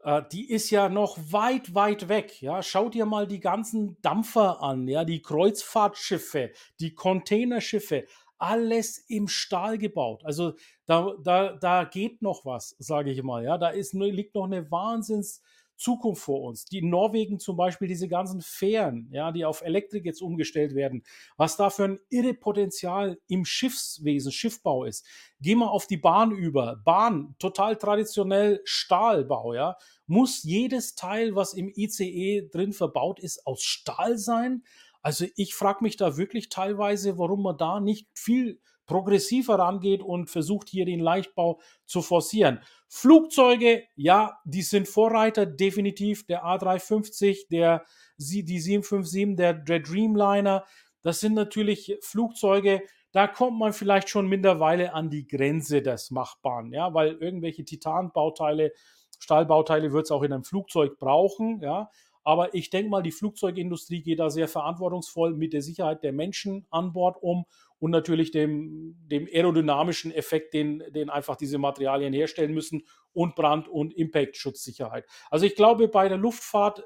[0.04, 2.62] äh, die ist ja noch weit, weit weg, ja.
[2.63, 8.06] Schau dir mal die ganzen Dampfer an, ja, die Kreuzfahrtschiffe, die Containerschiffe
[8.39, 10.23] alles im Stahl gebaut.
[10.25, 10.54] Also
[10.86, 13.43] da, da, da geht noch was, sage ich mal.
[13.43, 15.41] Ja, da ist, liegt noch eine Wahnsinns
[15.80, 16.65] Zukunft vor uns.
[16.65, 21.04] Die Norwegen zum Beispiel, diese ganzen Fähren, ja, die auf Elektrik jetzt umgestellt werden,
[21.38, 25.06] was da für ein irre Potenzial im Schiffswesen, Schiffbau ist.
[25.39, 26.82] Geh mal auf die Bahn über.
[26.84, 29.78] Bahn, total traditionell Stahlbau, ja.
[30.06, 34.63] Muss jedes Teil, was im ICE drin verbaut ist, aus Stahl sein?
[35.02, 40.32] Also ich frage mich da wirklich teilweise, warum man da nicht viel progressiver rangeht und
[40.32, 42.60] versucht hier den Leichtbau zu forcieren.
[42.88, 46.26] Flugzeuge, ja, die sind Vorreiter, definitiv.
[46.26, 47.86] Der A350, der,
[48.18, 50.66] die 757, der, der Dreamliner,
[51.04, 52.82] das sind natürlich Flugzeuge,
[53.12, 58.72] da kommt man vielleicht schon mittlerweile an die Grenze des Machbaren, ja, weil irgendwelche Titanbauteile,
[59.20, 61.90] Stahlbauteile wird es auch in einem Flugzeug brauchen, ja.
[62.30, 66.68] Aber ich denke mal, die Flugzeugindustrie geht da sehr verantwortungsvoll mit der Sicherheit der Menschen
[66.70, 67.46] an Bord um
[67.80, 73.68] und natürlich dem, dem aerodynamischen Effekt, den, den einfach diese Materialien herstellen müssen und Brand-
[73.68, 75.08] und Impact-Schutzsicherheit.
[75.32, 76.84] Also ich glaube, bei der Luftfahrt äh,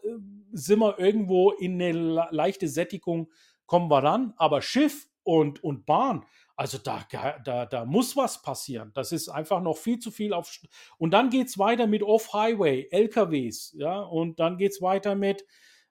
[0.54, 3.30] sind wir irgendwo in eine leichte Sättigung,
[3.66, 6.24] kommen wir ran, aber Schiff und, und Bahn,
[6.56, 7.04] also da,
[7.44, 8.92] da, da muss was passieren.
[8.94, 10.60] Das ist einfach noch viel zu viel auf.
[10.98, 15.42] Und dann geht es weiter mit Off-Highway, LKWs, ja, und dann geht es weiter mit,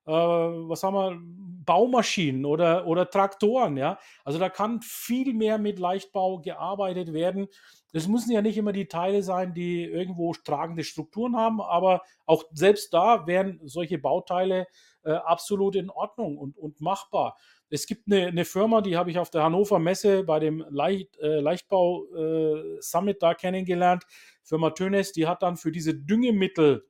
[0.06, 1.18] äh, was haben wir,
[1.64, 3.98] Baumaschinen oder, oder Traktoren, ja.
[4.24, 7.48] Also da kann viel mehr mit Leichtbau gearbeitet werden.
[7.92, 12.44] Es müssen ja nicht immer die Teile sein, die irgendwo tragende Strukturen haben, aber auch
[12.52, 14.66] selbst da wären solche Bauteile
[15.04, 17.36] äh, absolut in Ordnung und, und machbar.
[17.72, 21.16] Es gibt eine, eine Firma, die habe ich auf der Hannover Messe bei dem Leicht,
[21.20, 24.04] äh, Leichtbau äh, Summit da kennengelernt.
[24.42, 26.86] Firma Tönes, die hat dann für diese Düngemittel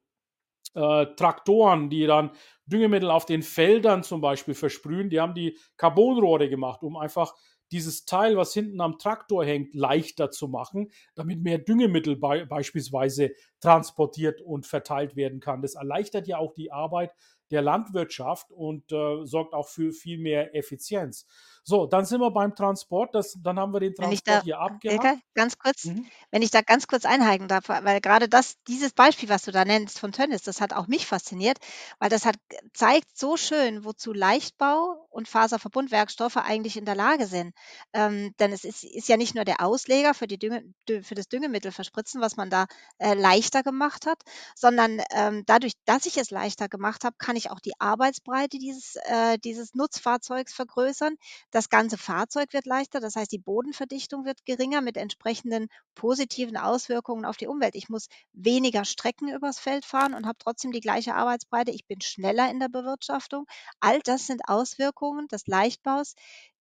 [0.74, 2.32] äh, Traktoren, die dann
[2.66, 7.32] Düngemittel auf den Feldern zum Beispiel versprühen, die haben die Carbonrohre gemacht, um einfach
[7.70, 13.30] dieses Teil, was hinten am Traktor hängt, leichter zu machen, damit mehr Düngemittel be beispielsweise
[13.60, 15.62] transportiert und verteilt werden kann.
[15.62, 17.12] Das erleichtert ja auch die Arbeit
[17.52, 21.26] der Landwirtschaft und äh, sorgt auch für viel mehr Effizienz.
[21.64, 23.14] So, dann sind wir beim Transport.
[23.14, 25.04] Das, dann haben wir den Transport da, hier abgehakt.
[25.04, 26.06] Ilke, ganz kurz, mhm.
[26.30, 29.64] wenn ich da ganz kurz einhaken darf, weil gerade das, dieses Beispiel, was du da
[29.64, 31.58] nennst von Tönnis, das hat auch mich fasziniert,
[31.98, 32.36] weil das hat
[32.72, 37.54] zeigt so schön, wozu Leichtbau und Faserverbundwerkstoffe eigentlich in der Lage sind.
[37.92, 40.64] Ähm, denn es ist, ist, ja nicht nur der Ausleger für, Dünge,
[41.02, 42.66] für das Düngemittelverspritzen, was man da
[42.98, 44.18] äh, leichter gemacht hat,
[44.54, 48.96] sondern ähm, dadurch, dass ich es leichter gemacht habe, kann ich auch die Arbeitsbreite dieses,
[49.04, 51.16] äh, dieses Nutzfahrzeugs vergrößern.
[51.52, 57.24] Das ganze Fahrzeug wird leichter, das heißt, die Bodenverdichtung wird geringer mit entsprechenden positiven Auswirkungen
[57.24, 57.76] auf die Umwelt.
[57.76, 61.70] Ich muss weniger Strecken übers Feld fahren und habe trotzdem die gleiche Arbeitsbreite.
[61.70, 63.46] Ich bin schneller in der Bewirtschaftung.
[63.78, 66.14] All das sind Auswirkungen des Leichtbaus,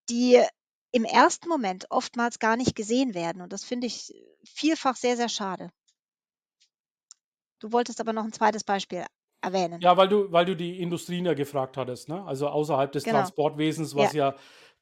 [0.10, 0.39] die
[0.91, 3.41] im ersten Moment oftmals gar nicht gesehen werden.
[3.41, 4.13] Und das finde ich
[4.45, 5.71] vielfach sehr, sehr schade.
[7.60, 9.06] Du wolltest aber noch ein zweites Beispiel
[9.41, 9.84] erwähnen.
[9.84, 12.23] Ja, weil du, weil du die Industrien ja gefragt hattest, ne?
[12.25, 13.32] Also außerhalb des Genau.
[13.32, 14.12] Transportwesens, Ja.
[14.12, 14.36] was ja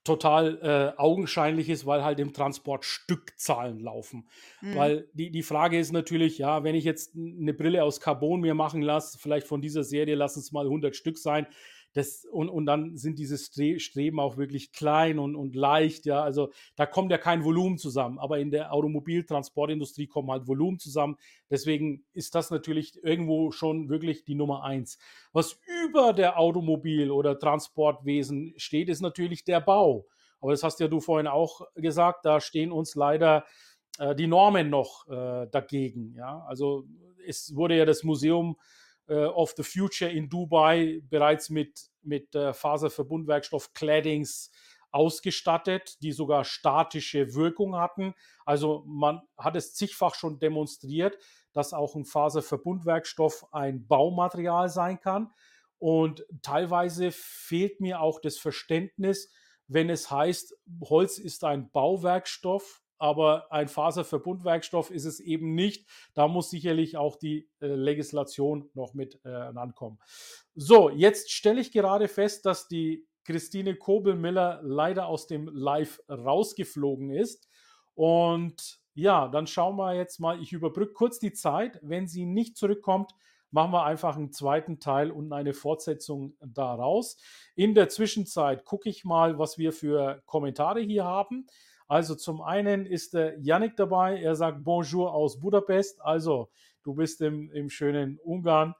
[0.04, 4.28] total äh, augenscheinlich ist, weil halt im Transport Stückzahlen laufen.
[4.62, 4.76] Mhm.
[4.76, 8.56] Weil die, die Frage ist natürlich, ja, wenn ich jetzt eine Brille aus Carbon mir
[8.56, 11.48] machen lasse, vielleicht von dieser Serie, lass es mal 100 Stück sein,
[11.94, 16.22] das, und, und dann sind diese Stre Streben auch wirklich klein und, und leicht, ja,
[16.22, 21.18] also da kommt ja kein Volumen zusammen, aber in der Automobiltransportindustrie kommen halt Volumen zusammen,
[21.50, 25.00] deswegen ist das natürlich irgendwo schon wirklich die Nummer eins.
[25.34, 30.06] Was über der Automobil- oder Transportwesen steht, ist natürlich der Bau,
[30.42, 33.46] aber das hast ja du vorhin auch gesagt, da stehen uns leider
[33.98, 36.86] äh, die Normen noch äh, dagegen, ja, also
[37.26, 38.58] es wurde ja das Museum
[39.14, 44.52] of the Future in Dubai bereits mit, mit äh, Faserverbundwerkstoff Claddings
[44.92, 48.14] ausgestattet, die sogar statische Wirkung hatten.
[48.46, 51.18] Also man hat es zigfach schon demonstriert,
[51.54, 55.32] dass auch ein Faserverbundwerkstoff ein Baumaterial sein kann.
[55.78, 59.32] Und teilweise fehlt mir auch das Verständnis,
[59.68, 65.88] wenn es heißt, Holz ist ein Bauwerkstoff, aber ein Faserverbundwerkstoff ist es eben nicht.
[66.14, 70.00] Da muss sicherlich auch die äh, Legislation noch mit äh, rankommen.
[70.54, 77.12] So, jetzt stelle ich gerade fest, dass die Christine Kobel-Miller leider aus dem Live rausgeflogen
[77.12, 77.48] ist.
[77.96, 81.80] Und ja, dann schauen wir jetzt mal, ich überbrücke kurz die Zeit.
[81.82, 83.12] Wenn sie nicht zurückkommt,
[83.52, 87.18] machen wir einfach einen zweiten Teil und eine Fortsetzung daraus.
[87.56, 91.48] In der Zwischenzeit gucke ich mal, was wir für Kommentare hier haben.
[91.90, 96.52] Also zum einen ist der Yannick dabei, er sagt Bonjour aus Budapest, also
[96.84, 98.76] du bist im, im schönen Ungarn.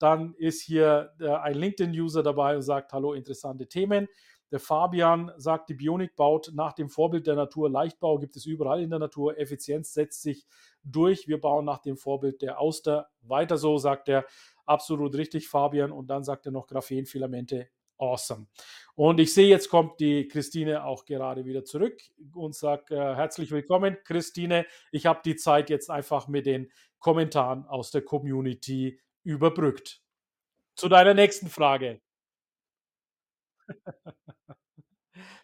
[0.00, 4.08] Dann ist hier der, ein LinkedIn-User dabei und sagt Hallo, interessante Themen.
[4.50, 8.82] Der Fabian sagt, die Bionik baut nach dem Vorbild der Natur Leichtbau, gibt es überall
[8.82, 9.38] in der Natur.
[9.38, 10.44] Effizienz setzt sich
[10.82, 11.28] durch.
[11.28, 13.08] Wir bauen nach dem Vorbild der Auster.
[13.20, 14.24] Weiter so, sagt er.
[14.66, 15.92] Absolut richtig, Fabian.
[15.92, 18.46] Und dann sagt er noch Graphenfilamente awesome.
[18.94, 22.00] Und ich sehe, jetzt kommt die Christine auch gerade wieder zurück
[22.34, 24.66] und sagt äh, herzlich willkommen, Christine.
[24.90, 30.02] Ich habe die Zeit jetzt einfach mit den Kommentaren aus der Community überbrückt.
[30.74, 32.00] Zu deiner nächsten Frage.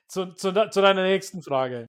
[0.08, 1.86] zu, zu, zu deiner nächsten Frage.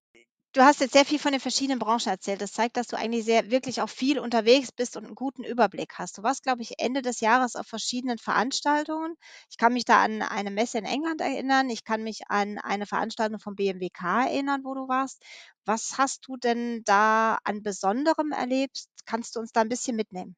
[0.56, 2.40] Du hast jetzt sehr viel von den verschiedenen Branchen erzählt.
[2.40, 5.96] Das zeigt, dass du eigentlich sehr wirklich auch viel unterwegs bist und einen guten Überblick
[5.96, 6.18] hast.
[6.18, 9.18] Du warst, glaube ich, Ende des Jahres auf verschiedenen Veranstaltungen.
[9.52, 11.70] Ich kann mich da an eine Messe in England erinnern.
[11.70, 15.22] Ich kann mich an eine Veranstaltung vom BMWK erinnern, wo du warst.
[15.66, 18.86] Was hast du denn da an Besonderem erlebt?
[19.06, 20.38] Kannst du uns da ein bisschen mitnehmen?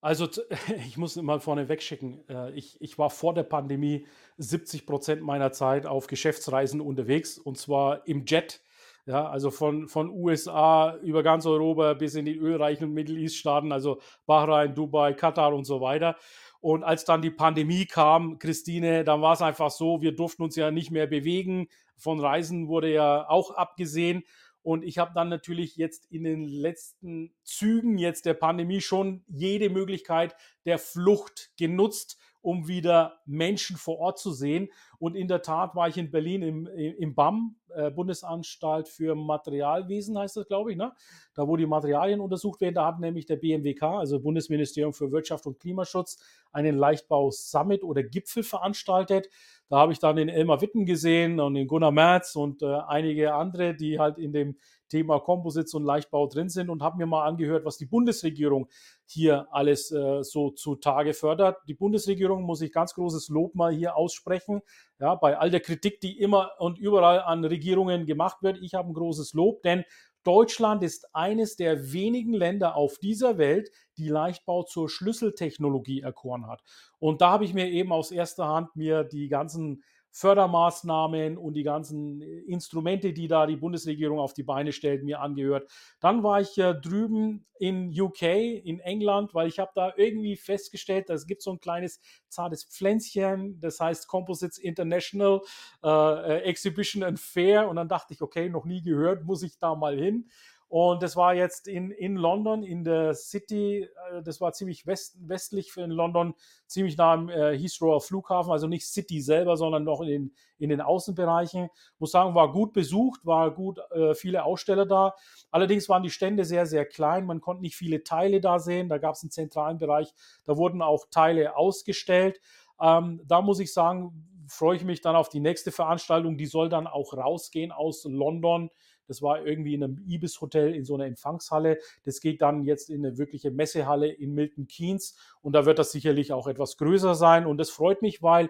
[0.00, 0.28] Also
[0.88, 2.28] ich muss mal vorne wegschicken.
[2.28, 7.58] Äh, ich, ich war vor der Pandemie 70 Prozent meiner Zeit auf Geschäftsreisen unterwegs und
[7.58, 8.60] zwar im Jet.
[9.04, 13.72] Ja, also von, von USA über ganz Europa bis in die ölreichen Middle East Staaten,
[13.72, 16.16] also Bahrain, Dubai, Katar und so weiter.
[16.60, 20.54] Und als dann die Pandemie kam, Christine, dann war es einfach so, wir durften uns
[20.54, 21.66] ja nicht mehr bewegen.
[21.96, 24.22] Von Reisen wurde ja auch abgesehen.
[24.62, 29.70] Und ich habe dann natürlich jetzt in den letzten Zügen jetzt der Pandemie schon jede
[29.70, 34.68] Möglichkeit der Flucht genutzt, um wieder Menschen vor Ort zu sehen.
[34.98, 40.18] Und in der Tat war ich in Berlin im, im BAM, äh, Bundesanstalt für Materialwesen
[40.18, 40.92] heißt das, glaube ich, ne?
[41.34, 42.74] da wo die Materialien untersucht werden.
[42.74, 46.18] Da hat nämlich der BMWK, also Bundesministerium für Wirtschaft und Klimaschutz,
[46.52, 49.28] einen Leichtbau-Summit oder Gipfel veranstaltet.
[49.72, 53.32] Da habe ich dann den Elmar Witten gesehen und den Gunnar Merz und äh, einige
[53.32, 54.58] andere, die halt in dem
[54.90, 58.68] Thema Komposits und Leichtbau drin sind und habe mir mal angehört, was die Bundesregierung
[59.06, 61.56] hier alles äh, so zutage fördert.
[61.68, 64.60] Die Bundesregierung muss ich ganz großes Lob mal hier aussprechen.
[65.00, 68.90] Ja, bei all der Kritik, die immer und überall an Regierungen gemacht wird, ich habe
[68.90, 69.84] ein großes Lob, denn
[70.24, 76.62] Deutschland ist eines der wenigen Länder auf dieser Welt, die Leichtbau zur Schlüsseltechnologie erkoren hat.
[76.98, 79.82] Und da habe ich mir eben aus erster Hand mir die ganzen
[80.12, 85.70] Fördermaßnahmen und die ganzen Instrumente, die da die Bundesregierung auf die Beine stellt, mir angehört.
[86.00, 91.08] Dann war ich äh, drüben in UK, in England, weil ich habe da irgendwie festgestellt,
[91.10, 95.40] es gibt so ein kleines zartes Pflänzchen, das heißt Composites International
[95.82, 97.68] äh, Exhibition and Fair.
[97.68, 100.28] Und dann dachte ich, okay, noch nie gehört, muss ich da mal hin.
[100.72, 103.86] Und das war jetzt in, in London, in der City.
[104.24, 106.32] Das war ziemlich west, westlich in London,
[106.66, 110.70] ziemlich nah am äh, Heathrow Flughafen, also nicht City selber, sondern noch in den, in
[110.70, 111.68] den Außenbereichen.
[111.98, 115.14] Muss sagen, war gut besucht, war gut äh, viele Aussteller da.
[115.50, 117.26] Allerdings waren die Stände sehr, sehr klein.
[117.26, 118.88] Man konnte nicht viele Teile da sehen.
[118.88, 120.14] Da gab es einen zentralen Bereich,
[120.46, 122.40] da wurden auch Teile ausgestellt.
[122.80, 126.38] Ähm, da muss ich sagen, freue ich mich dann auf die nächste Veranstaltung.
[126.38, 128.70] Die soll dann auch rausgehen aus London
[129.12, 131.78] Das war irgendwie in einem Ibis-Hotel in so einer Empfangshalle.
[132.04, 135.92] Das geht dann jetzt in eine wirkliche Messehalle in Milton Keynes und da wird das
[135.92, 137.44] sicherlich auch etwas größer sein.
[137.44, 138.48] Und das freut mich, weil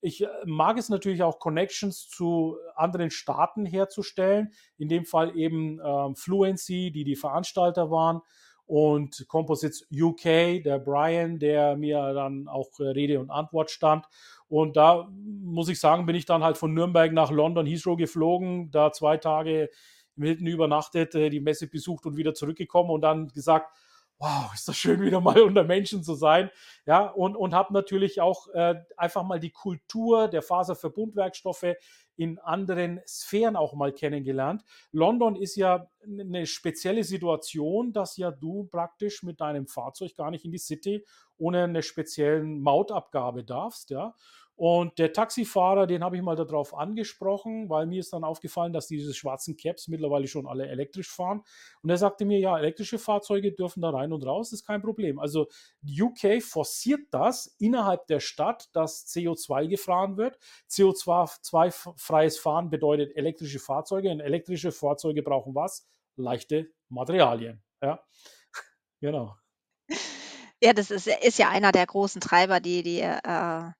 [0.00, 4.52] ich äh, mag es natürlich auch, Connections zu anderen Staaten herzustellen.
[4.76, 8.20] In dem Fall eben ähm, Fluency, die die Veranstalter waren
[8.66, 14.06] und Composites UK, der Brian, der mir dann auch äh, Rede und Antwort stand.
[14.48, 18.70] Und da muss ich sagen, bin ich dann halt von Nürnberg nach London Heathrow geflogen,
[18.70, 19.70] da zwei Tage
[20.16, 23.70] im Hilton übernachtet, äh, die Messe besucht und wieder zurückgekommen und dann gesagt,
[24.18, 26.50] wow, ist das schön, wieder mal unter Menschen zu sein.
[26.86, 31.74] Ja, und, und habe natürlich auch äh, einfach mal die Kultur der Faserverbundwerkstoffe
[32.16, 34.62] in anderen Sphären auch mal kennengelernt.
[34.92, 40.44] London ist ja eine spezielle Situation, dass ja du praktisch mit deinem Fahrzeug gar nicht
[40.44, 41.04] in die City
[41.36, 44.14] ohne eine speziellen Mautabgabe darfst, ja.
[44.56, 48.86] Und der Taxifahrer, den habe ich mal darauf angesprochen, weil mir ist dann aufgefallen, dass
[48.86, 51.42] diese schwarzen Caps mittlerweile schon alle elektrisch fahren.
[51.82, 55.18] Und er sagte mir, ja, elektrische Fahrzeuge dürfen da rein und raus, ist kein Problem.
[55.18, 55.48] Also
[55.82, 60.38] UK forciert das innerhalb der Stadt, dass CO2 gefahren wird.
[60.70, 65.88] CO2-freies Fahren bedeutet elektrische Fahrzeuge und elektrische Fahrzeuge brauchen was?
[66.14, 67.60] Leichte Materialien.
[67.82, 68.04] Ja,
[69.00, 69.34] genau.
[70.62, 73.72] Ja, das ist, ist ja einer der großen Treiber, die die äh,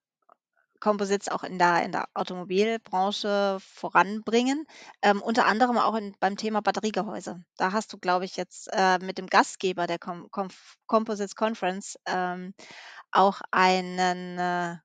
[0.85, 4.67] Composites auch in der in der Automobilbranche voranbringen,
[5.01, 7.43] ähm, unter anderem auch in beim Thema Batteriegehäuse.
[7.57, 11.97] Da hast du, glaube ich, jetzt, äh, mit dem Gastgeber der Com Conf Composites Conference,
[12.07, 12.53] ähm,
[13.13, 14.77] auch einen, äh,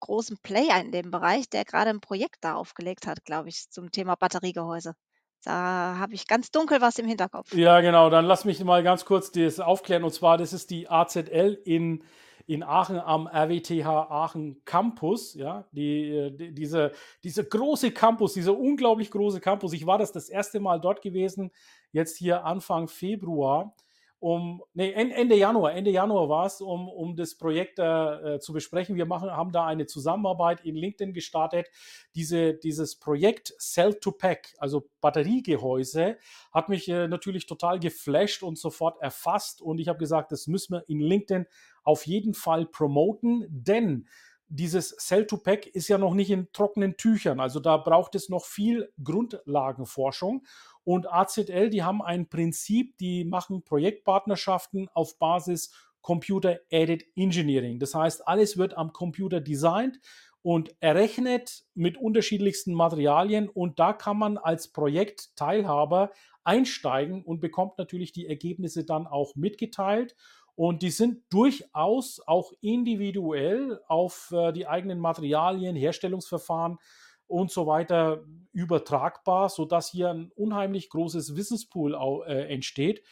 [0.00, 3.90] großen Player in dem Bereich, der gerade ein Projekt da aufgelegt hat, glaube ich, zum
[3.90, 4.94] Thema Batteriegehäuse.
[5.44, 7.54] Da habe ich ganz dunkel was im Hinterkopf.
[7.54, 8.10] Ja, genau.
[8.10, 10.04] Dann lass mich mal ganz kurz das aufklären.
[10.04, 12.04] Und zwar, das ist die AZL in
[12.48, 16.92] in Aachen am RWTH Aachen Campus, ja, die, die, diese,
[17.22, 19.74] diese große Campus, dieser unglaublich große Campus.
[19.74, 21.50] Ich war das das erste Mal dort gewesen,
[21.92, 23.74] jetzt hier Anfang Februar
[24.20, 28.96] um, nee, Ende Januar, Ende Januar war es, um, um das Projekt äh, zu besprechen.
[28.96, 31.68] Wir machen, haben da eine Zusammenarbeit in LinkedIn gestartet.
[32.16, 36.18] Diese, dieses Projekt Cell to Pack, also Batteriegehäuse,
[36.52, 39.62] hat mich äh, natürlich total geflasht und sofort erfasst.
[39.62, 41.46] Und ich habe gesagt, das müssen wir in LinkedIn
[41.84, 44.08] auf jeden Fall promoten, denn
[44.48, 47.38] dieses Cell-to-Pack ist ja noch nicht in trockenen Tüchern.
[47.38, 50.46] Also da braucht es noch viel Grundlagenforschung.
[50.84, 55.72] Und AZL, die haben ein Prinzip, die machen Projektpartnerschaften auf Basis
[56.02, 57.78] Computer-Aided Engineering.
[57.78, 60.00] Das heißt, alles wird am Computer designt
[60.42, 63.48] und errechnet mit unterschiedlichsten Materialien.
[63.48, 66.10] Und da kann man als Projektteilhaber
[66.44, 70.16] einsteigen und bekommt natürlich die Ergebnisse dann auch mitgeteilt.
[70.54, 76.78] Und die sind durchaus auch individuell auf äh, die eigenen Materialien, Herstellungsverfahren
[77.28, 81.94] und so weiter übertragbar, sodass hier ein unheimlich großes Wissenspool
[82.26, 83.04] äh, entsteht.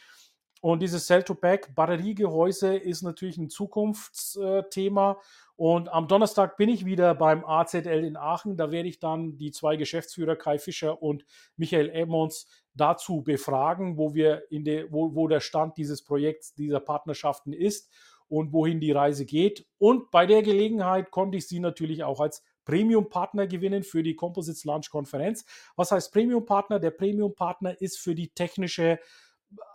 [0.59, 5.21] Und dieses Cell-to-Pack Batteriegehäuse ist natürlich ein Zukunftsthema.
[5.55, 8.57] Und am Donnerstag bin ich wieder beim AZL in Aachen.
[8.57, 14.13] Da werde ich dann die zwei Geschäftsführer Kai Fischer und Michael Emmons dazu befragen, wo
[14.13, 17.91] wir in der, wo, wo der Stand dieses Projekts, dieser Partnerschaften ist
[18.27, 19.65] und wohin die Reise geht.
[19.77, 24.65] Und bei der Gelegenheit konnte ich sie natürlich auch als Premium-Partner gewinnen für die Composites
[24.65, 25.45] Launch Konferenz.
[25.77, 26.79] Was heißt Premium-Partner?
[26.79, 28.99] Der Premium-Partner ist für die technische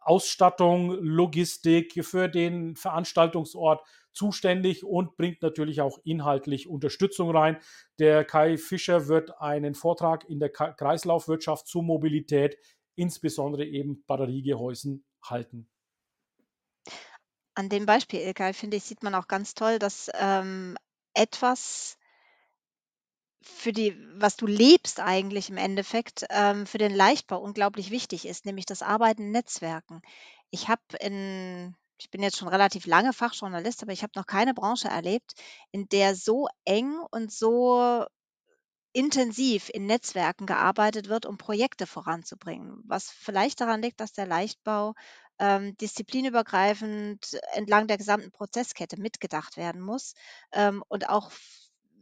[0.02, 3.82] Ausstattung, Logistik, für den Veranstaltungsort
[4.12, 7.58] zuständig und bringt natürlich auch inhaltlich Unterstützung rein.
[7.98, 12.58] Der Kai Fischer wird einen Vortrag in der Kreislaufwirtschaft zur Mobilität,
[12.94, 15.66] insbesondere eben Batteriegehäusen, halten.
[17.54, 20.76] An dem Beispiel, Ilkay, finde ich, sieht man auch ganz toll, dass ähm,
[21.14, 21.96] etwas
[23.42, 28.46] für die was du lebst eigentlich im Endeffekt, ähm, für den Leichtbau unglaublich wichtig ist,
[28.46, 30.02] nämlich das Arbeiten in Netzwerken.
[30.50, 34.54] Ich habe in ich bin jetzt schon relativ lange Fachjournalist, aber ich habe noch keine
[34.54, 35.34] Branche erlebt,
[35.70, 38.04] in der so eng und so
[38.92, 42.82] intensiv in Netzwerken gearbeitet wird, um Projekte voranzubringen.
[42.86, 44.94] Was vielleicht daran liegt, dass der Leichtbau
[45.38, 50.14] ähm, disziplinübergreifend entlang der gesamten Prozesskette mitgedacht werden muss
[50.52, 51.30] ähm, und auch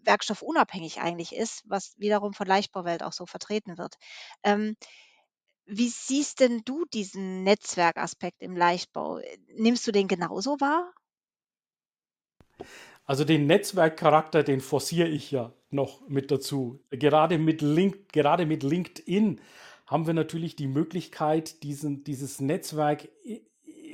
[0.05, 3.97] werkstoffunabhängig eigentlich ist, was wiederum von Leichtbauwelt auch so vertreten wird.
[4.43, 4.77] Ähm,
[5.67, 9.21] wie siehst denn du diesen Netzwerkaspekt im Leichtbau?
[9.55, 10.93] Nimmst du den genauso wahr?
[13.05, 16.81] Also den Netzwerkcharakter, den forciere ich ja noch mit dazu.
[16.91, 19.41] Gerade mit, Link, gerade mit LinkedIn
[19.87, 23.09] haben wir natürlich die Möglichkeit, diesen, dieses Netzwerk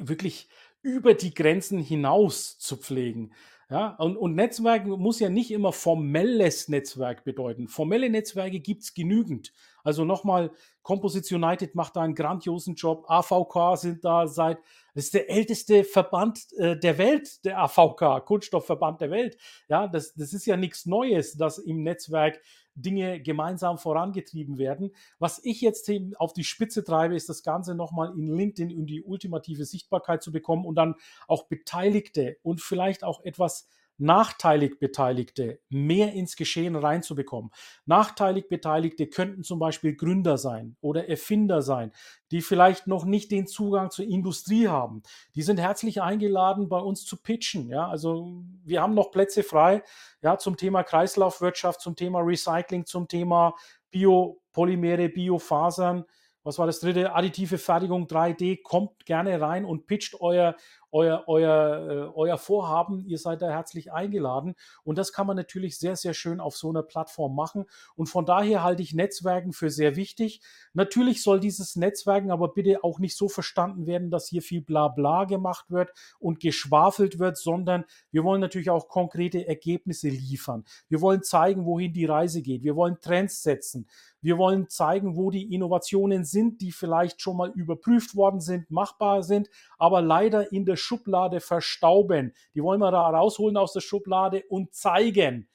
[0.00, 0.48] wirklich
[0.82, 3.32] über die Grenzen hinaus zu pflegen.
[3.68, 7.66] Ja, und, und Netzwerk muss ja nicht immer formelles Netzwerk bedeuten.
[7.66, 9.52] Formelle Netzwerke gibt es genügend.
[9.86, 10.50] Also nochmal,
[10.82, 13.04] Composites United macht da einen grandiosen Job.
[13.06, 14.58] AVK sind da seit,
[14.96, 19.38] das ist der älteste Verband äh, der Welt, der AVK, Kunststoffverband der Welt.
[19.68, 22.40] Ja, das, das ist ja nichts Neues, dass im Netzwerk
[22.74, 24.90] Dinge gemeinsam vorangetrieben werden.
[25.20, 29.04] Was ich jetzt auf die Spitze treibe, ist das Ganze nochmal in LinkedIn in die
[29.04, 30.96] ultimative Sichtbarkeit zu bekommen und dann
[31.28, 33.68] auch Beteiligte und vielleicht auch etwas
[33.98, 37.50] nachteilig Beteiligte mehr ins Geschehen reinzubekommen.
[37.84, 41.92] Nachteilig Beteiligte könnten zum Beispiel Gründer sein oder Erfinder sein,
[42.30, 45.02] die vielleicht noch nicht den Zugang zur Industrie haben.
[45.34, 47.68] Die sind herzlich eingeladen, bei uns zu pitchen.
[47.68, 49.82] Ja, also wir haben noch Plätze frei,
[50.22, 53.54] ja, zum Thema Kreislaufwirtschaft, zum Thema Recycling, zum Thema
[53.90, 56.04] Biopolymere, Biofasern
[56.46, 57.12] was war das dritte?
[57.12, 58.62] Additive Fertigung 3D.
[58.62, 60.54] Kommt gerne rein und pitcht euer,
[60.96, 63.04] euer, euer, äh, euer Vorhaben.
[63.06, 64.54] Ihr seid da herzlich eingeladen.
[64.82, 67.66] Und das kann man natürlich sehr, sehr schön auf so einer Plattform machen.
[67.96, 70.40] Und von daher halte ich Netzwerken für sehr wichtig.
[70.72, 75.24] Natürlich soll dieses Netzwerken aber bitte auch nicht so verstanden werden, dass hier viel Blabla
[75.24, 80.64] gemacht wird und geschwafelt wird, sondern wir wollen natürlich auch konkrete Ergebnisse liefern.
[80.88, 82.62] Wir wollen zeigen, wohin die Reise geht.
[82.62, 83.86] Wir wollen Trends setzen.
[84.26, 89.22] Wir wollen zeigen, wo die Innovationen sind, die vielleicht schon mal überprüft worden sind, machbar
[89.22, 89.48] sind,
[89.78, 92.34] aber leider in der Schublade verstauben.
[92.52, 95.48] Die wollen wir da rausholen aus der Schublade und zeigen.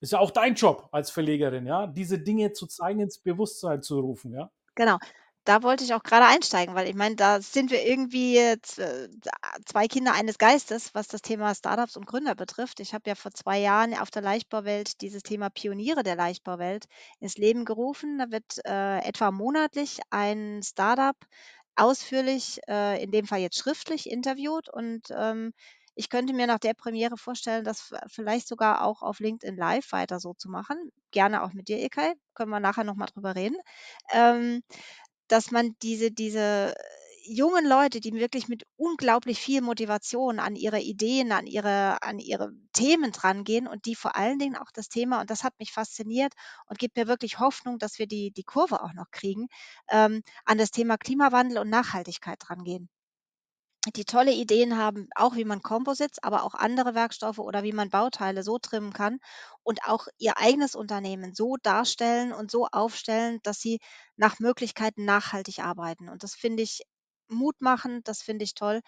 [0.00, 3.98] Ist ja auch dein Job als Verlegerin, ja, diese Dinge zu zeigen, ins Bewusstsein zu
[3.98, 4.48] rufen, ja.
[4.76, 4.98] Genau
[5.44, 8.56] da wollte ich auch gerade einsteigen, weil ich meine, da sind wir irgendwie äh,
[9.66, 12.80] zwei Kinder eines Geistes, was das Thema Startups und Gründer betrifft.
[12.80, 16.86] Ich habe ja vor zwei Jahren auf der Leichtbauwelt dieses Thema Pioniere der Leichtbauwelt
[17.20, 18.18] ins Leben gerufen.
[18.18, 21.16] Da wird äh, etwa monatlich ein Startup
[21.76, 25.52] ausführlich, äh, in dem Fall jetzt schriftlich interviewt und ähm,
[25.96, 30.18] ich könnte mir nach der Premiere vorstellen, das vielleicht sogar auch auf LinkedIn Live weiter
[30.18, 30.90] so zu machen.
[31.12, 32.14] Gerne auch mit dir, Ilkay.
[32.34, 33.56] Können wir nachher nochmal drüber reden.
[34.12, 34.62] Ähm,
[35.28, 36.74] dass man diese diese
[37.26, 42.52] jungen Leute, die wirklich mit unglaublich viel Motivation an ihre Ideen, an ihre an ihre
[42.72, 46.34] Themen drangehen und die vor allen Dingen auch das Thema und das hat mich fasziniert
[46.66, 49.48] und gibt mir wirklich Hoffnung, dass wir die die Kurve auch noch kriegen,
[49.90, 52.88] ähm, an das Thema Klimawandel und Nachhaltigkeit drangehen
[53.96, 57.90] die tolle Ideen haben, auch wie man Composites, aber auch andere Werkstoffe oder wie man
[57.90, 59.18] Bauteile so trimmen kann
[59.62, 63.80] und auch ihr eigenes Unternehmen so darstellen und so aufstellen, dass sie
[64.16, 66.08] nach Möglichkeiten nachhaltig arbeiten.
[66.08, 66.82] Und das finde ich
[67.28, 68.80] mutmachend, das finde ich toll.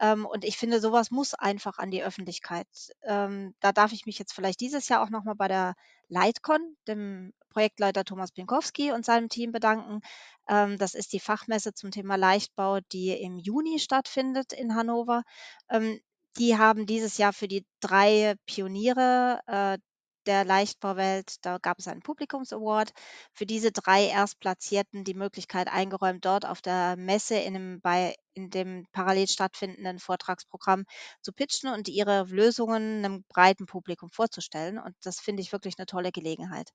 [0.00, 2.66] Ähm, und ich finde, sowas muss einfach an die Öffentlichkeit.
[3.02, 5.74] Ähm, da darf ich mich jetzt vielleicht dieses Jahr auch nochmal bei der
[6.08, 10.00] Lightcon, dem Projektleiter Thomas Pinkowski und seinem Team bedanken.
[10.48, 15.22] Ähm, das ist die Fachmesse zum Thema Leichtbau, die im Juni stattfindet in Hannover.
[15.70, 16.00] Ähm,
[16.38, 19.78] die haben dieses Jahr für die drei Pioniere äh,
[20.26, 22.92] der Leichtbauwelt, da gab es einen Publikums-Award,
[23.32, 28.50] für diese drei Erstplatzierten die Möglichkeit eingeräumt, dort auf der Messe in dem, bei, in
[28.50, 30.84] dem parallel stattfindenden Vortragsprogramm
[31.20, 34.78] zu pitchen und ihre Lösungen einem breiten Publikum vorzustellen.
[34.78, 36.70] Und das finde ich wirklich eine tolle Gelegenheit.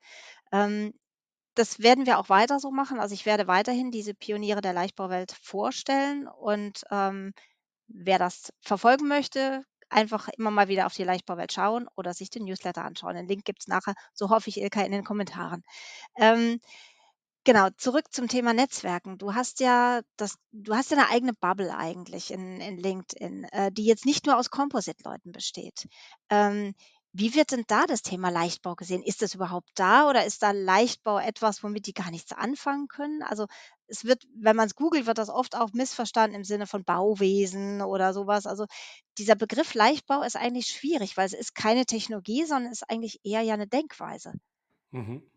[0.51, 0.93] Ähm,
[1.55, 2.99] das werden wir auch weiter so machen.
[2.99, 7.33] Also ich werde weiterhin diese Pioniere der Leichtbauwelt vorstellen und ähm,
[7.87, 12.45] wer das verfolgen möchte, einfach immer mal wieder auf die Leichtbauwelt schauen oder sich den
[12.45, 13.15] Newsletter anschauen.
[13.15, 15.63] Den Link gibt es nachher, so hoffe ich, Ilka, in den Kommentaren.
[16.17, 16.59] Ähm,
[17.45, 19.17] Genau, zurück zum Thema Netzwerken.
[19.17, 23.71] Du hast ja das du hast ja 'ne eigene Bubble eigentlich in in LinkedIn, äh,
[23.71, 25.87] die jetzt nicht nur aus Composite-Leuten besteht.
[26.29, 26.75] Ähm,
[27.13, 29.01] wie wird denn da das Thema Leichtbau gesehen?
[29.03, 33.23] Ist das überhaupt da oder ist da Leichtbau etwas, womit die gar nichts anfangen können?
[33.23, 33.47] Also,
[33.87, 37.81] es wird wenn man es googelt, wird das oft auch missverstanden im Sinne von Bauwesen
[37.81, 38.45] oder sowas.
[38.45, 38.65] Also,
[39.17, 43.41] dieser Begriff Leichtbau ist eigentlich schwierig, weil es ist keine Technologie, sondern ist eigentlich eher
[43.41, 44.33] ja eine Denkweise.
[44.91, 45.27] Mhm.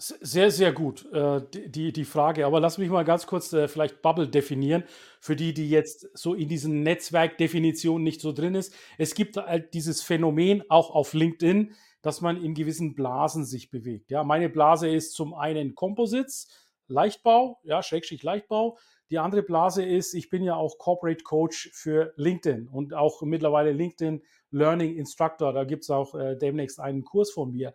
[0.00, 2.46] Sehr, sehr gut, äh, die, die Frage.
[2.46, 4.84] Aber lass mich mal ganz kurz äh, vielleicht Bubble definieren,
[5.18, 8.72] für die, die jetzt so in diesen Netzwerkdefinitionen nicht so drin ist.
[8.96, 14.12] Es gibt halt dieses Phänomen auch auf LinkedIn, dass man in gewissen Blasen sich bewegt.
[14.12, 16.48] Ja, meine Blase ist zum einen Composites,
[16.86, 18.78] Leichtbau, ja, Schrägstrich Leichtbau.
[19.10, 23.72] Die andere Blase ist, ich bin ja auch Corporate Coach für LinkedIn und auch mittlerweile
[23.72, 24.22] LinkedIn
[24.52, 25.52] Learning Instructor.
[25.52, 27.74] Da gibt es auch äh, demnächst einen Kurs von mir.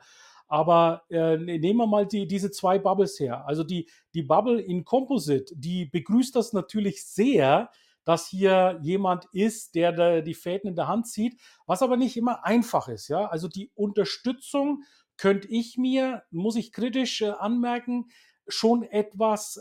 [0.53, 3.43] Aber äh, ne, nehmen wir mal die, diese zwei Bubbles her.
[3.47, 7.71] Also die, die Bubble in Composite, die begrüßt das natürlich sehr,
[8.03, 12.17] dass hier jemand ist, der da die Fäden in der Hand zieht, was aber nicht
[12.17, 13.07] immer einfach ist.
[13.07, 13.25] Ja?
[13.25, 14.83] Also die Unterstützung
[15.17, 18.09] könnte ich mir, muss ich kritisch äh, anmerken,
[18.47, 19.59] schon etwas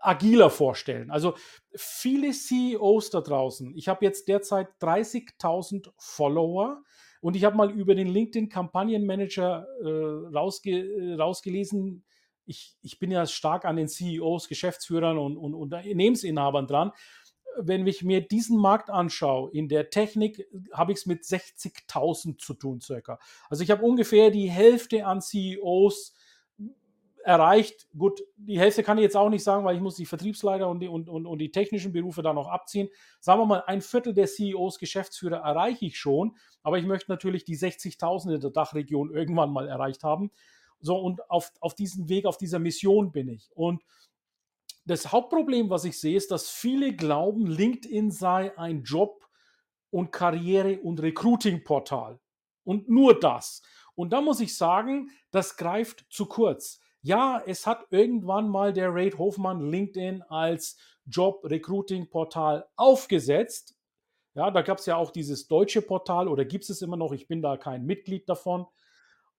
[0.00, 1.12] agiler vorstellen.
[1.12, 1.36] Also
[1.76, 6.82] viele CEOs da draußen, ich habe jetzt derzeit 30.000 Follower,
[7.20, 12.04] und ich habe mal über den LinkedIn Kampagnenmanager äh, rausge äh, rausgelesen,
[12.48, 16.92] ich, ich bin ja stark an den CEOs, Geschäftsführern und, und Unternehmensinhabern dran.
[17.60, 22.54] Wenn ich mir diesen Markt anschaue, in der Technik habe ich es mit 60.000 zu
[22.54, 23.18] tun circa.
[23.50, 26.14] Also ich habe ungefähr die Hälfte an CEOs
[27.28, 27.86] erreicht.
[27.96, 30.80] Gut, die Hälfte kann ich jetzt auch nicht sagen, weil ich muss die Vertriebsleiter und
[30.80, 32.88] die, und, und, und die technischen Berufe da noch abziehen.
[33.20, 37.44] Sagen wir mal, ein Viertel der CEOs, Geschäftsführer erreiche ich schon, aber ich möchte natürlich
[37.44, 40.30] die 60.000 in der Dachregion irgendwann mal erreicht haben.
[40.80, 43.50] So, und auf, auf diesem Weg, auf dieser Mission bin ich.
[43.54, 43.82] Und
[44.86, 49.28] das Hauptproblem, was ich sehe, ist, dass viele glauben, LinkedIn sei ein Job-
[49.90, 52.18] und Karriere- und Recruiting-Portal.
[52.64, 53.60] Und nur das.
[53.94, 56.80] Und da muss ich sagen, das greift zu kurz.
[57.08, 63.78] Ja, es hat irgendwann mal der Raid Hofmann LinkedIn als Job-Recruiting-Portal aufgesetzt.
[64.34, 67.12] Ja, da gab es ja auch dieses deutsche Portal oder gibt es immer noch.
[67.12, 68.66] Ich bin da kein Mitglied davon.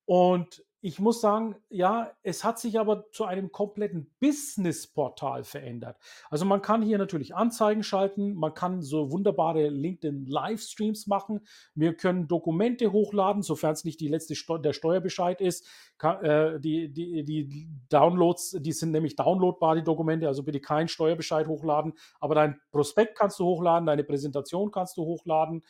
[0.06, 5.98] Und ich muss sagen, ja, es hat sich aber zu einem kompletten Business-Portal verändert.
[6.30, 11.42] Also man kann hier natürlich Anzeigen schalten, man kann so wunderbare LinkedIn-Livestreams machen,
[11.76, 15.68] wir können Dokumente hochladen, sofern es nicht die letzte Steu der Steuerbescheid ist.
[15.98, 20.88] Kann, äh, die, die, die Downloads, die sind nämlich downloadbar, die Dokumente, also bitte keinen
[20.88, 25.64] Steuerbescheid hochladen, aber dein Prospekt kannst du hochladen, deine Präsentation kannst du hochladen.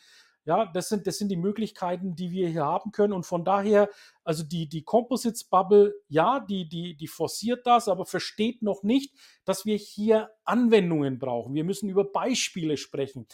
[0.44, 3.12] Ja, das sind, das sind die Möglichkeiten, die wir hier haben können.
[3.12, 3.90] Und von daher,
[4.24, 9.14] also die, die Composites-Bubble, ja, die, die, die forciert das, aber versteht noch nicht,
[9.44, 11.54] dass wir hier Anwendungen brauchen.
[11.54, 13.26] Wir müssen über Beispiele sprechen.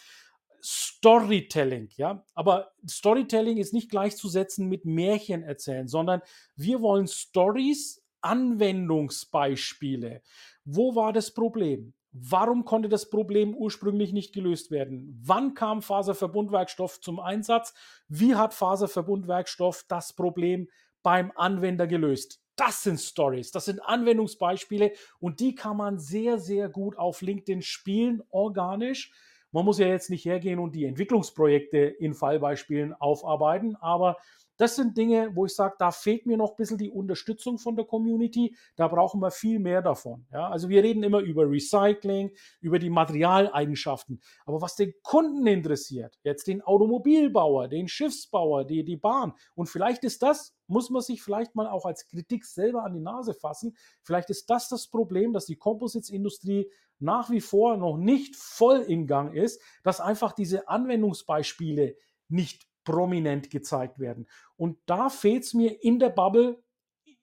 [0.63, 6.23] Storytelling, ja, aber Storytelling ist nicht gleichzusetzen mit Märchen erzählen, sondern
[6.57, 10.23] wir wollen Stories, Anwendungsbeispiele.
[10.65, 11.95] Wo war das Problem?
[12.19, 15.21] Warum konnte das Problem ursprünglich nicht gelöst werden?
[15.23, 17.75] Wann kam Faserverbundwerkstoff zum Einsatz?
[18.09, 20.69] Wie hat Faserverbundwerkstoff das Problem
[21.03, 22.41] beim Anwender gelöst?
[22.57, 27.61] Das sind Stories, das sind Anwendungsbeispiele und die kann man sehr, sehr gut auf LinkedIn
[27.61, 29.13] spielen, organisch.
[29.53, 34.17] Man muss ja jetzt nicht hergehen und die Entwicklungsprojekte in Fallbeispielen aufarbeiten, aber
[34.57, 37.77] das sind Dinge, wo ich sage, da fehlt mir noch ein bisschen die Unterstützung von
[37.77, 38.57] der Community.
[38.75, 40.27] Da brauchen wir viel mehr davon.
[40.33, 42.31] Ja, also wir reden immer über Recycling,
[42.61, 44.21] über die Materialeigenschaften.
[44.45, 49.35] Aber was den Kunden interessiert, jetzt den Automobilbauer, den Schiffsbauer, die, die Bahn.
[49.55, 53.01] Und vielleicht ist das, muss man sich vielleicht mal auch als Kritik selber an die
[53.01, 53.77] Nase fassen.
[54.03, 59.07] Vielleicht ist das das Problem, dass die Composites-Industrie nach wie vor noch nicht voll in
[59.07, 61.97] Gang ist, dass einfach diese Anwendungsbeispiele
[62.29, 64.27] nicht prominent gezeigt werden.
[64.57, 66.63] Und da fehlt es mir in der Bubble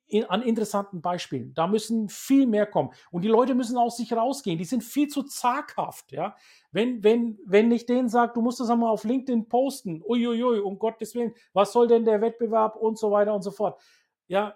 [0.05, 1.53] in, an interessanten Beispielen.
[1.55, 2.91] Da müssen viel mehr kommen.
[3.09, 4.59] Und die Leute müssen aus sich rausgehen.
[4.59, 6.11] Die sind viel zu zaghaft.
[6.11, 6.35] Ja?
[6.71, 10.77] Wenn, wenn, wenn ich denen sage, du musst das einmal auf LinkedIn posten, uiuiui, um
[10.77, 13.81] Gottes Willen, was soll denn der Wettbewerb und so weiter und so fort.
[14.27, 14.55] Ja,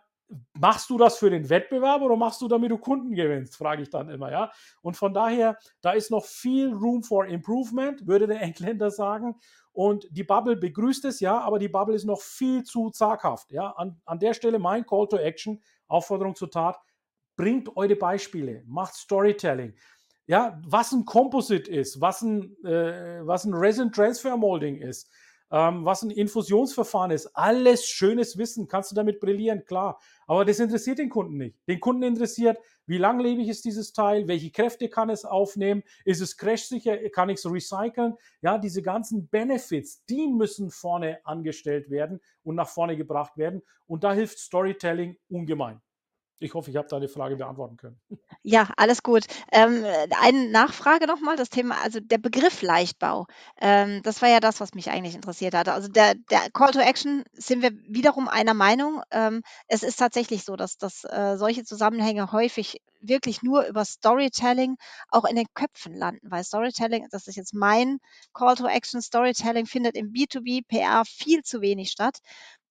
[0.54, 3.90] machst du das für den Wettbewerb oder machst du, damit du Kunden gewinnst, frage ich
[3.90, 4.52] dann immer, ja.
[4.82, 9.36] Und von daher, da ist noch viel Room for Improvement, würde der Engländer sagen.
[9.72, 13.52] Und die Bubble begrüßt es, ja, aber die Bubble ist noch viel zu zaghaft.
[13.52, 13.72] Ja.
[13.72, 16.80] An, an der Stelle mein Call to Action, Aufforderung zur Tat,
[17.36, 19.76] bringt eure Beispiele, macht Storytelling.
[20.26, 25.10] Ja, was ein Composite ist, was ein, äh, was ein Resin Transfer Molding ist,
[25.52, 27.28] ähm, was ein Infusionsverfahren ist.
[27.36, 30.00] Alles schönes Wissen, kannst du damit brillieren, klar.
[30.26, 31.56] Aber das interessiert den Kunden nicht.
[31.68, 36.38] Den Kunden interessiert, wie langlebig ist dieses Teil, welche Kräfte kann es aufnehmen, ist es
[36.38, 38.16] crashsicher, kann ich es recyceln.
[38.42, 43.62] Ja, diese ganzen Benefits, die müssen vorne angestellt werden und nach vorne gebracht werden.
[43.88, 45.82] Und da hilft Storytelling ungemein.
[46.40, 48.00] Ich hoffe, ich habe deine Frage beantworten können.
[48.44, 49.26] Ja, alles gut.
[49.52, 49.84] Ähm,
[50.22, 53.26] eine Nachfrage nochmal, das Thema, also der Begriff Leichtbau.
[53.60, 55.74] Ähm, das war ja das, was mich eigentlich interessiert hatte.
[55.74, 59.02] Also der, der Call to Action sind wir wiederum einer Meinung.
[59.12, 64.78] Ähm, es ist tatsächlich so, dass, dass äh, solche Zusammenhänge häufig wirklich nur über Storytelling
[65.10, 68.00] auch in den Köpfen landen, weil Storytelling, das ist jetzt mein
[68.34, 72.20] Call to Action, Storytelling findet im B2B PR viel zu wenig statt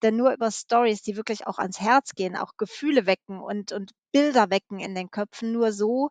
[0.02, 3.92] denn nur über Stories, die wirklich auch ans Herz gehen, auch Gefühle wecken und, und
[4.12, 6.10] Bilder wecken in den Köpfen, nur so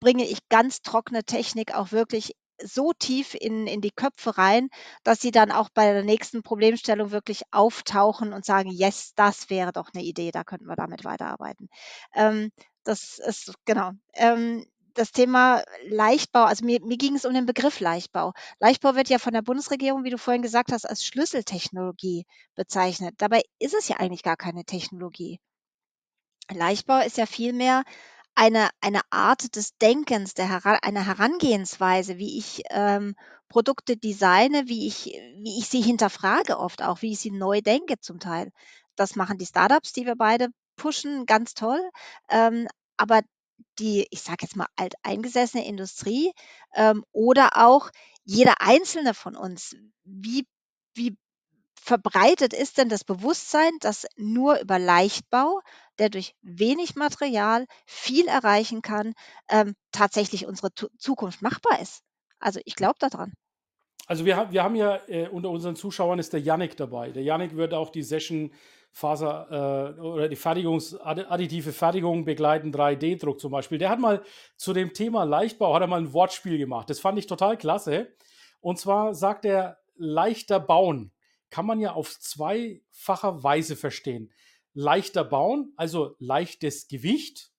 [0.00, 4.68] bringe ich ganz trockene Technik auch wirklich so tief in, in die Köpfe rein,
[5.04, 9.72] dass sie dann auch bei der nächsten Problemstellung wirklich auftauchen und sagen, yes, das wäre
[9.72, 11.68] doch eine Idee, da könnten wir damit weiterarbeiten.
[12.14, 12.50] Ähm,
[12.84, 13.92] das ist genau.
[14.14, 14.64] Ähm,
[14.96, 18.32] das Thema Leichtbau, also mir, mir ging es um den Begriff Leichtbau.
[18.58, 23.14] Leichtbau wird ja von der Bundesregierung, wie du vorhin gesagt hast, als Schlüsseltechnologie bezeichnet.
[23.18, 25.40] Dabei ist es ja eigentlich gar keine Technologie.
[26.50, 27.84] Leichtbau ist ja vielmehr
[28.34, 33.16] eine, eine Art des Denkens, der, eine Herangehensweise, wie ich ähm,
[33.48, 35.06] Produkte designe, wie ich,
[35.38, 38.52] wie ich sie hinterfrage oft auch, wie ich sie neu denke zum Teil.
[38.96, 41.80] Das machen die Startups, die wir beide pushen, ganz toll.
[42.28, 43.22] Ähm, aber
[43.78, 46.32] die, ich sage jetzt mal, alteingesessene Industrie
[46.74, 47.90] ähm, oder auch
[48.24, 50.46] jeder Einzelne von uns, wie,
[50.94, 51.16] wie
[51.80, 55.60] verbreitet ist denn das Bewusstsein, dass nur über Leichtbau,
[55.98, 59.14] der durch wenig Material viel erreichen kann,
[59.48, 62.02] ähm, tatsächlich unsere Tu Zukunft machbar ist?
[62.40, 63.32] Also ich glaube daran.
[64.08, 67.10] Also wir, haben wir haben ja äh, unter unseren Zuschauern ist der Yannick dabei.
[67.10, 68.52] Der Yannick wird auch die Session
[68.96, 73.76] Faser äh, oder die Fertigungs additive Fertigung begleiten, 3D-Druck zum Beispiel.
[73.76, 74.22] Der hat mal
[74.56, 76.88] zu dem Thema Leichtbau hat er mal ein Wortspiel gemacht.
[76.88, 78.14] Das fand ich total klasse.
[78.60, 81.12] Und zwar sagt er leichter bauen
[81.50, 84.32] kann man ja auf zweifacher Weise verstehen.
[84.72, 87.52] Leichter bauen, also leichtes Gewicht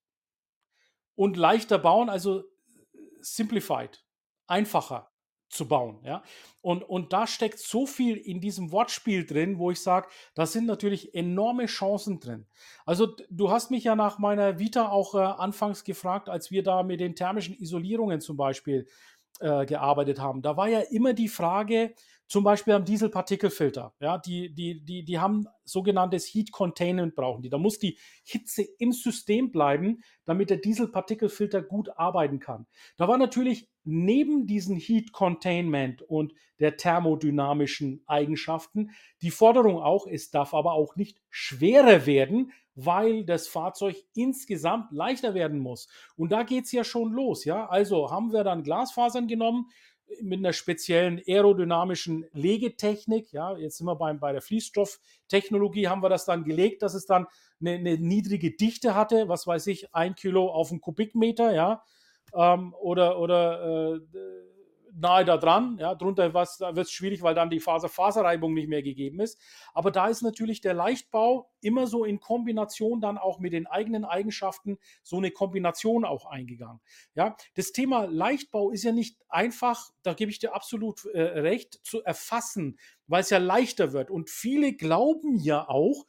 [1.13, 2.43] und leichter bauen, also
[3.21, 4.03] simplified,
[4.47, 5.11] einfacher
[5.49, 5.99] zu bauen.
[6.03, 6.23] Ja?
[6.61, 10.65] Und, und da steckt so viel in diesem Wortspiel drin, wo ich sage, da sind
[10.65, 12.47] natürlich enorme Chancen drin.
[12.85, 16.83] Also du hast mich ja nach meiner Vita auch äh, anfangs gefragt, als wir da
[16.83, 18.87] mit den thermischen Isolierungen zum Beispiel
[19.39, 20.41] äh, gearbeitet haben.
[20.41, 21.93] Da war ja immer die Frage,
[22.27, 23.93] zum Beispiel am Dieselpartikelfilter.
[23.99, 27.49] Ja, die, die, die, die haben sogenanntes Heat Containment brauchen die.
[27.49, 32.67] Da muss die Hitze im System bleiben, damit der Dieselpartikelfilter gut arbeiten kann.
[32.97, 40.29] Da war natürlich neben diesen Heat Containment und der thermodynamischen Eigenschaften die Forderung auch, es
[40.29, 45.87] darf aber auch nicht schwerer werden, weil das Fahrzeug insgesamt leichter werden muss.
[46.15, 47.45] Und da geht es ja schon los.
[47.45, 49.69] Ja, also haben wir dann Glasfasern genommen,
[50.21, 53.31] mit einer speziellen aerodynamischen Legetechnik.
[53.33, 57.05] Ja, jetzt sind wir beim, bei der Fließstofftechnologie, haben wir das dann gelegt, dass es
[57.05, 57.27] dann
[57.59, 61.83] eine, eine niedrige Dichte hatte, was weiß ich, ein Kilo auf einen Kubikmeter, ja,
[62.33, 63.99] ähm, oder, oder äh,
[64.97, 65.77] nahe da dran.
[65.79, 69.39] Ja, drunter wird es schwierig, weil dann die Faser-Faserreibung nicht mehr gegeben ist.
[69.73, 74.05] Aber da ist natürlich der Leichtbau immer so in Kombination dann auch mit den eigenen
[74.05, 76.81] Eigenschaften so eine Kombination auch eingegangen.
[77.13, 81.79] Ja, das Thema Leichtbau ist ja nicht einfach, da gebe ich dir absolut äh, recht,
[81.83, 84.09] zu erfassen, weil es ja leichter wird.
[84.09, 86.05] Und viele glauben ja auch,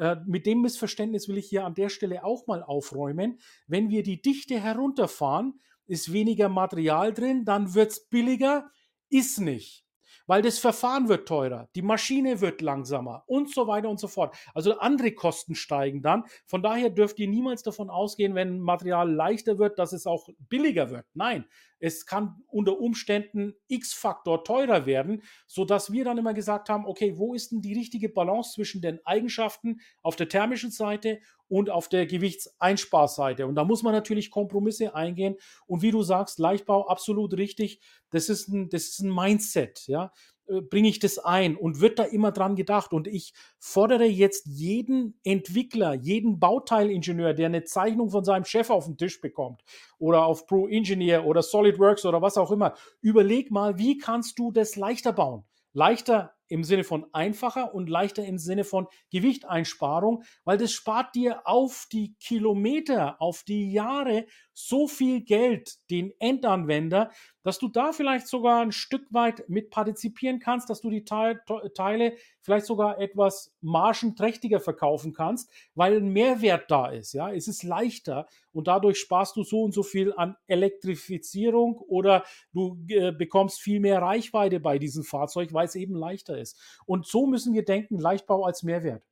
[0.00, 3.38] äh, mit dem Missverständnis will ich hier an der Stelle auch mal aufräumen.
[3.66, 8.70] Wenn wir die Dichte herunterfahren, ist weniger Material drin, dann wird es billiger,
[9.10, 9.84] ist nicht
[10.30, 14.36] weil das Verfahren wird teurer, die Maschine wird langsamer und so weiter und so fort.
[14.54, 16.22] Also andere Kosten steigen dann.
[16.46, 20.90] Von daher dürft ihr niemals davon ausgehen, wenn Material leichter wird, dass es auch billiger
[20.90, 21.04] wird.
[21.14, 21.46] Nein,
[21.80, 27.34] es kann unter Umständen X-Faktor teurer werden, sodass wir dann immer gesagt haben, okay, wo
[27.34, 32.06] ist denn die richtige Balance zwischen den Eigenschaften auf der thermischen Seite und auf der
[32.06, 33.46] Gewichtseinsparseite.
[33.46, 35.36] Und da muss man natürlich Kompromisse eingehen.
[35.66, 37.80] Und wie du sagst, Leichtbau, absolut richtig.
[38.10, 40.12] Das ist ein, das ist ein Mindset, ja.
[40.50, 42.92] Äh, bringe ich das ein und wird da immer dran gedacht.
[42.92, 48.86] Und ich fordere jetzt jeden Entwickler, jeden Bauteilingenieur, der eine Zeichnung von seinem Chef auf
[48.86, 49.62] den Tisch bekommt
[49.98, 54.50] oder auf Pro Engineer oder SolidWorks oder was auch immer, überleg mal, wie kannst du
[54.50, 55.44] das leichter bauen?
[55.72, 61.46] Leichter im Sinne von einfacher und leichter im Sinne von Gewichteinsparung, weil das spart dir
[61.46, 64.26] auf die Kilometer, auf die Jahre
[64.68, 67.10] so viel Geld, den Endanwender,
[67.42, 72.16] dass du da vielleicht sogar ein Stück weit mit partizipieren kannst, dass du die Teile
[72.40, 77.12] vielleicht sogar etwas margenträchtiger verkaufen kannst, weil ein Mehrwert da ist.
[77.12, 82.24] Ja, es ist leichter und dadurch sparst du so und so viel an Elektrifizierung oder
[82.52, 86.58] du äh, bekommst viel mehr Reichweite bei diesem Fahrzeug, weil es eben leichter ist.
[86.86, 89.02] Und so müssen wir denken, Leichtbau als Mehrwert.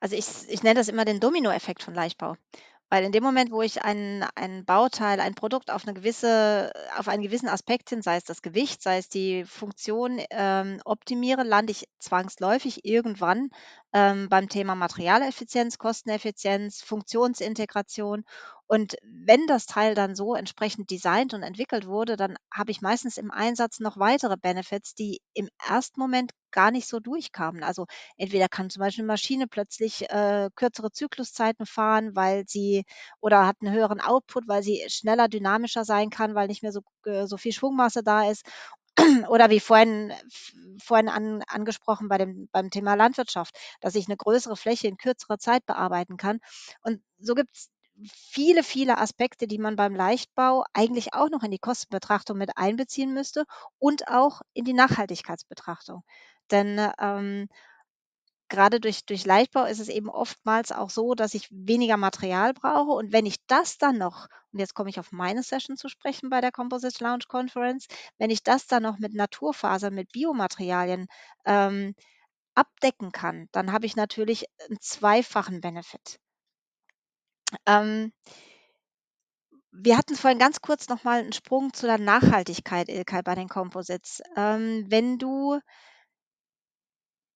[0.00, 2.36] Also ich, ich nenne das immer den Dominoeffekt von Leichtbau.
[2.94, 7.08] Weil in dem Moment, wo ich ein ein Bauteil, ein Produkt auf eine gewisse auf
[7.08, 11.72] einen gewissen Aspekt hin, sei es das Gewicht, sei es die Funktion, ähm, optimiere, lande
[11.72, 13.50] ich zwangsläufig irgendwann,
[13.92, 18.22] ähm, beim Thema Materialeffizienz, Kosteneffizienz, Funktionsintegration.
[18.66, 23.18] Und wenn das Teil dann so entsprechend designt und entwickelt wurde, dann habe ich meistens
[23.18, 27.62] im Einsatz noch weitere Benefits, die im ersten Moment gar nicht so durchkamen.
[27.62, 27.86] Also
[28.16, 32.84] entweder kann zum Beispiel eine Maschine plötzlich äh, kürzere Zykluszeiten fahren, weil sie
[33.20, 36.80] oder hat einen höheren Output, weil sie schneller, dynamischer sein kann, weil nicht mehr so,
[37.04, 38.44] äh, so viel Schwungmasse da ist.
[39.28, 40.12] Oder wie vorhin,
[40.82, 45.38] vorhin an, angesprochen bei dem, beim Thema Landwirtschaft, dass ich eine größere Fläche in kürzerer
[45.38, 46.38] Zeit bearbeiten kann.
[46.82, 47.70] Und so gibt es
[48.12, 53.14] viele, viele Aspekte, die man beim Leichtbau eigentlich auch noch in die Kostenbetrachtung mit einbeziehen
[53.14, 53.44] müsste
[53.78, 56.02] und auch in die Nachhaltigkeitsbetrachtung.
[56.50, 57.48] Denn ähm,
[58.48, 62.92] gerade durch, durch Leichtbau ist es eben oftmals auch so, dass ich weniger Material brauche.
[62.92, 66.30] Und wenn ich das dann noch, und jetzt komme ich auf meine Session zu sprechen
[66.30, 67.86] bei der Composite Lounge Conference,
[68.18, 71.06] wenn ich das dann noch mit Naturfasern, mit Biomaterialien
[71.44, 71.94] ähm,
[72.54, 76.20] abdecken kann, dann habe ich natürlich einen zweifachen Benefit.
[77.66, 78.12] Ähm,
[79.72, 83.48] wir hatten vorhin ganz kurz noch mal 'n Sprung zu der Nachhaltigkeit, Ilkay, bei den
[83.48, 84.22] Composites.
[84.36, 85.60] Ähm, wenn du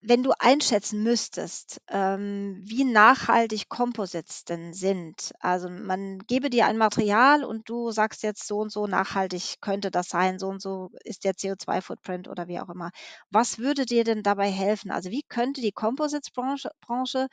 [0.01, 6.79] wenn du einschätzen müsstest, ähm, wie nachhaltig Composites denn sind, also man gebe dir ein
[6.79, 10.91] Material und du sagst jetzt: „So und so nachhaltig könnte das sein, so und so
[11.05, 12.91] ist der CO2-Footprint“ oder wie auch immer.
[13.31, 14.93] Was würde dir denn dabei helfen?
[14.93, 17.27] Also, wie könnte die Composites-Branche Branche,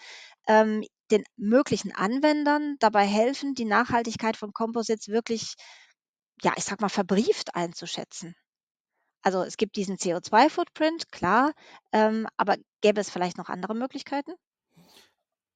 [0.47, 5.56] ähm, den möglichen Anwendern dabei helfen, die Nachhaltigkeit von Composites wirklich,
[6.41, 8.36] ja, ich sage mal, verbrieft einzuschätzen?
[9.22, 11.53] Also, es gibt diesen CO2-Footprint, klar,
[11.91, 14.34] ähm, aber gäbe es vielleicht noch andere Möglichkeiten?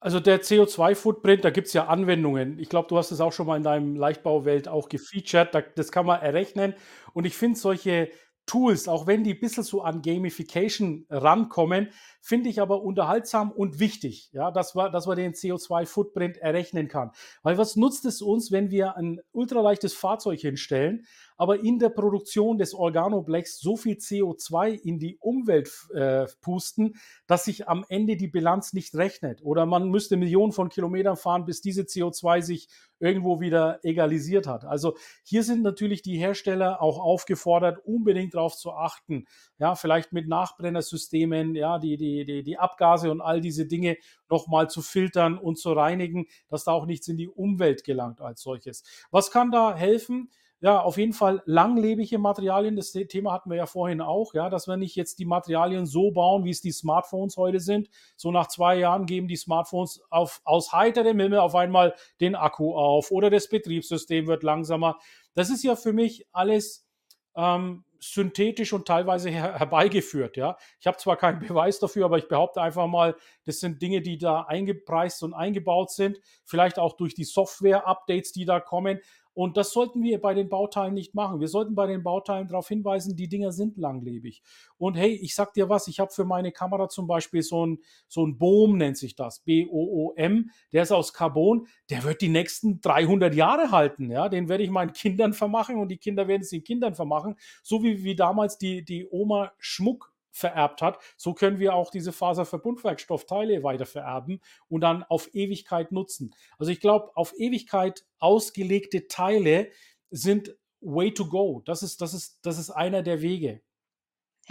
[0.02, 2.58] Also der CO2-Footprint, da gibt's ja Anwendungen.
[2.58, 5.54] Ich glaube, du hast es auch schon mal in deinem Leichtbauwelt auch gefeatured.
[5.54, 6.74] Da, das kann man errechnen.
[7.12, 8.10] Und ich finde solche
[8.50, 11.90] Tools, auch wenn die ein bisschen so an Gamification rankommen,
[12.20, 17.12] finde ich aber unterhaltsam und wichtig, ja, dass man, dass man den CO2-Footprint errechnen kann.
[17.44, 21.06] Weil was nutzt es uns, wenn wir ein ultraleichtes Fahrzeug hinstellen,
[21.40, 27.46] aber in der Produktion des Organoblechs so viel CO2 in die Umwelt äh, pusten, dass
[27.46, 29.42] sich am Ende die Bilanz nicht rechnet.
[29.42, 32.68] Oder man müsste Millionen von Kilometern fahren, bis diese CO2 sich
[32.98, 34.66] irgendwo wieder egalisiert hat.
[34.66, 39.24] Also hier sind natürlich die Hersteller auch aufgefordert, unbedingt darauf zu achten.
[39.58, 43.96] Ja, vielleicht mit Nachbrennersystemen, ja, die, die, die, die Abgase und all diese Dinge
[44.28, 48.42] nochmal zu filtern und zu reinigen, dass da auch nichts in die Umwelt gelangt als
[48.42, 48.84] solches.
[49.10, 50.28] Was kann da helfen?
[50.62, 52.76] Ja, auf jeden Fall langlebige Materialien.
[52.76, 56.10] Das Thema hatten wir ja vorhin auch, ja, dass wir nicht jetzt die Materialien so
[56.10, 57.88] bauen, wie es die Smartphones heute sind.
[58.16, 62.74] So nach zwei Jahren geben die Smartphones auf, aus heiterem Himmel auf einmal den Akku
[62.74, 64.98] auf oder das Betriebssystem wird langsamer.
[65.34, 66.86] Das ist ja für mich alles
[67.36, 70.36] ähm, synthetisch und teilweise her herbeigeführt.
[70.36, 74.00] Ja, ich habe zwar keinen Beweis dafür, aber ich behaupte einfach mal, das sind Dinge,
[74.00, 76.18] die da eingepreist und eingebaut sind.
[76.44, 79.00] Vielleicht auch durch die Software-Updates, die da kommen.
[79.34, 81.40] Und das sollten wir bei den Bauteilen nicht machen.
[81.40, 84.42] Wir sollten bei den Bauteilen darauf hinweisen, die Dinger sind langlebig.
[84.76, 87.78] Und hey, ich sag dir was, ich habe für meine Kamera zum Beispiel so ein,
[88.08, 92.80] so ein Boom, nennt sich das, B-O-O-M, der ist aus Carbon, der wird die nächsten
[92.80, 94.10] 300 Jahre halten.
[94.10, 94.28] Ja?
[94.28, 97.36] Den werde ich meinen Kindern vermachen und die Kinder werden es den Kindern vermachen.
[97.62, 102.12] So wie, wie damals die, die Oma Schmuck vererbt hat, so können wir auch diese
[102.12, 106.34] Faserverbundwerkstoffteile weiter vererben und dann auf Ewigkeit nutzen.
[106.58, 109.70] Also ich glaube, auf Ewigkeit ausgelegte Teile
[110.10, 111.62] sind way to go.
[111.64, 113.62] Das ist, das ist, das ist einer der Wege.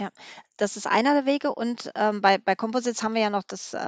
[0.00, 0.08] Ja,
[0.56, 3.74] das ist einer der Wege und, ähm, bei bei Composites haben wir ja noch das,
[3.74, 3.78] äh,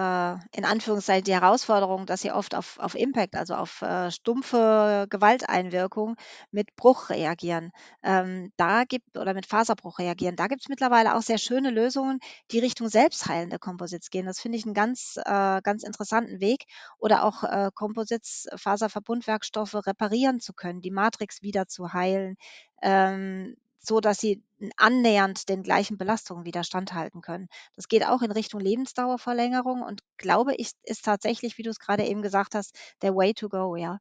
[0.55, 6.17] in Anführungszeichen die Herausforderung, dass sie oft auf auf Impact, also auf, äh, stumpfe Gewalteinwirkung
[6.51, 7.71] mit Bruch reagieren.
[8.03, 10.37] Ähm, da gibt oder mit Faserbruch reagieren.
[10.37, 12.19] Da gibt's mittlerweile auch sehr schöne Lösungen,
[12.51, 14.27] die Richtung selbstheilende Composites gehen.
[14.27, 16.65] Das finde ich einen ganz äh, ganz interessanten Weg.
[16.99, 22.37] Oder auch, äh, Composites, Faserverbundwerkstoffe reparieren zu können, die Matrix wieder zu heilen,
[22.83, 24.43] ähm, so dass sie
[24.77, 27.49] annähernd den gleichen Belastungen wieder standhalten können.
[27.77, 32.05] Das geht auch in Richtung Lebensdauerverlängerung und glaube ich, ist tatsächlich, wie du es gerade
[32.07, 33.99] eben gesagt hast, der Way to go, ja.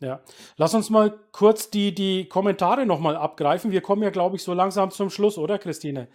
[0.00, 0.20] Ja,
[0.56, 3.72] lass uns mal kurz die, die Kommentare nochmal abgreifen.
[3.72, 6.06] Wir kommen ja, glaube ich, so langsam zum Schluss, oder Christine?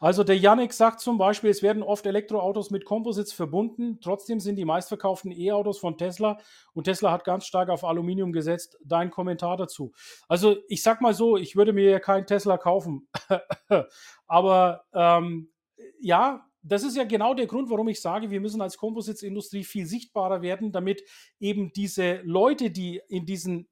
[0.00, 4.00] Also der Yannick sagt zum Beispiel, es werden oft Elektroautos mit Composites verbunden.
[4.02, 6.38] Trotzdem sind die meistverkauften E-Autos von Tesla
[6.72, 8.76] und Tesla hat ganz stark auf Aluminium gesetzt.
[8.84, 9.92] Dein Kommentar dazu.
[10.26, 13.08] Also ich sag mal so, ich würde mir ja keinen Tesla kaufen.
[14.26, 15.52] Aber ähm,
[16.00, 19.86] ja, das ist ja genau der Grund, warum ich sage, wir müssen als Composites-Industrie viel
[19.86, 21.02] sichtbarer werden, damit
[21.40, 23.68] eben diese Leute, die in diesen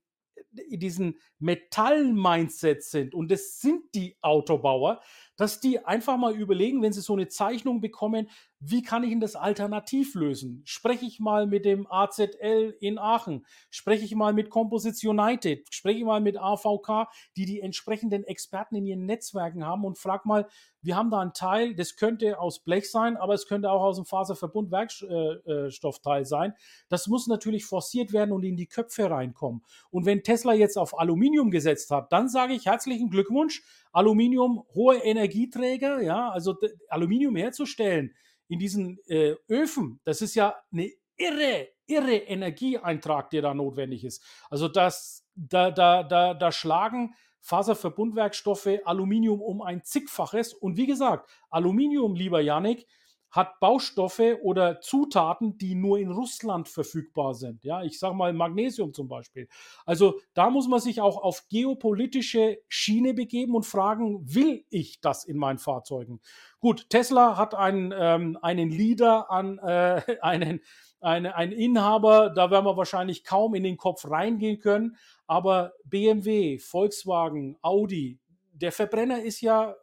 [0.69, 5.01] in diesen Metall-Mindset sind, und das sind die Autobauer,
[5.37, 9.21] dass die einfach mal überlegen, wenn sie so eine Zeichnung bekommen, wie kann ich denn
[9.21, 10.63] das alternativ lösen?
[10.65, 13.45] Spreche ich mal mit dem AZL in Aachen?
[13.69, 15.67] Spreche ich mal mit Composites United?
[15.71, 20.25] Spreche ich mal mit AVK, die die entsprechenden Experten in ihren Netzwerken haben und frag
[20.25, 20.49] mal,
[20.81, 23.97] wir haben da einen Teil, das könnte aus Blech sein, aber es könnte auch aus
[23.97, 26.55] dem Faserverbund Werkstoffteil sein.
[26.89, 29.63] Das muss natürlich forciert werden und in die Köpfe reinkommen.
[29.91, 33.63] Und wenn Tesla jetzt auf Aluminium gesetzt hat, dann sage ich herzlichen Glückwunsch.
[33.93, 36.55] Aluminium, hohe Energieträger, ja, also
[36.89, 38.15] Aluminium herzustellen
[38.49, 44.23] in diesen äh, Öfen, das ist ja eine irre, irre Energieeintrag, der da notwendig ist.
[44.51, 50.53] Also das, da, da, da, da schlagen Faserverbundwerkstoffe Aluminium um ein zigfaches.
[50.53, 52.87] Und wie gesagt, Aluminium, lieber Janik,
[53.31, 57.65] hat Baustoffe oder Zutaten, die nur in Russland verfügbar sind.
[57.65, 59.49] Ja, ich sage mal Magnesium zum Beispiel.
[59.85, 65.25] Also da muss man sich auch auf geopolitische Schiene begeben und fragen, will ich das
[65.25, 66.21] in meinen Fahrzeugen?
[66.61, 70.61] Gut, Tesla hat einen, ähm, einen Leader an, äh, einen,
[71.01, 74.97] eine, ein Inhaber, da werden wir wahrscheinlich kaum in den Kopf reingehen können.
[75.27, 78.19] Aber BMW, Volkswagen, Audi,
[78.53, 79.75] der Verbrenner ist ja,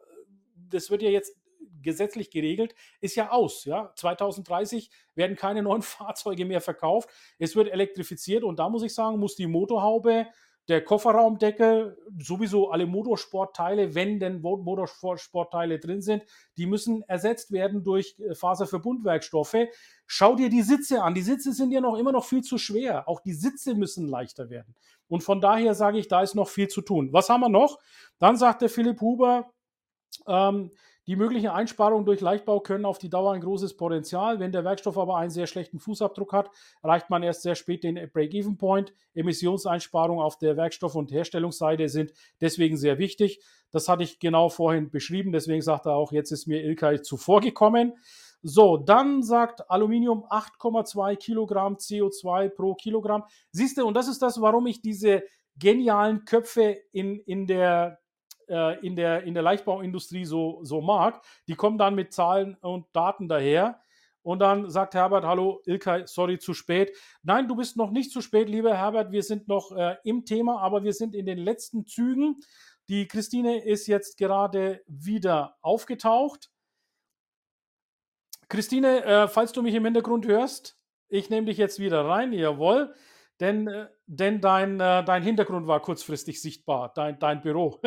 [0.56, 1.36] das wird ja jetzt
[1.84, 3.64] gesetzlich geregelt, ist ja aus.
[3.64, 3.92] Ja?
[3.94, 7.08] 2030 werden keine neuen Fahrzeuge mehr verkauft.
[7.38, 10.26] Es wird elektrifiziert und da muss ich sagen, muss die Motorhaube
[10.68, 16.24] der Kofferraumdeckel, sowieso alle Motorsportteile, wenn denn Motorsportteile drin sind,
[16.56, 19.56] die müssen ersetzt werden durch äh, Faserverbundwerkstoffe.
[20.06, 21.14] Schau dir die Sitze an.
[21.14, 23.08] Die Sitze sind ja noch immer noch viel zu schwer.
[23.08, 24.74] Auch die Sitze müssen leichter werden.
[25.06, 27.12] Und von daher sage ich, da ist noch viel zu tun.
[27.12, 27.78] Was haben wir noch?
[28.18, 29.50] Dann sagt der Philipp Huber,
[30.26, 30.70] ähm,
[31.06, 34.40] die möglichen Einsparungen durch Leichtbau können auf die Dauer ein großes Potenzial.
[34.40, 36.50] Wenn der Werkstoff aber einen sehr schlechten Fußabdruck hat,
[36.82, 38.94] erreicht man erst sehr spät den Break-Even-Point.
[39.14, 43.40] Emissionseinsparungen auf der Werkstoff- und Herstellungsseite sind deswegen sehr wichtig.
[43.70, 45.32] Das hatte ich genau vorhin beschrieben.
[45.32, 47.94] Deswegen sagt er auch, jetzt ist mir Ilkay zuvorgekommen.
[48.46, 53.24] So, dann sagt Aluminium 8,2 Kilogramm CO2 pro Kilogramm.
[53.50, 55.22] Siehst du, und das ist das, warum ich diese
[55.58, 58.00] genialen Köpfe in, in der
[58.48, 61.22] äh, in, der, in der Leichtbauindustrie so, so mag.
[61.48, 63.80] Die kommen dann mit Zahlen und Daten daher.
[64.22, 66.96] Und dann sagt Herbert, hallo Ilkay, sorry, zu spät.
[67.22, 69.12] Nein, du bist noch nicht zu spät, lieber Herbert.
[69.12, 72.36] Wir sind noch äh, im Thema, aber wir sind in den letzten Zügen.
[72.88, 76.50] Die Christine ist jetzt gerade wieder aufgetaucht.
[78.48, 80.78] Christine, äh, falls du mich im Hintergrund hörst,
[81.08, 82.94] ich nehme dich jetzt wieder rein, jawohl.
[83.40, 87.80] Denn, äh, denn dein, äh, dein Hintergrund war kurzfristig sichtbar, dein, dein Büro.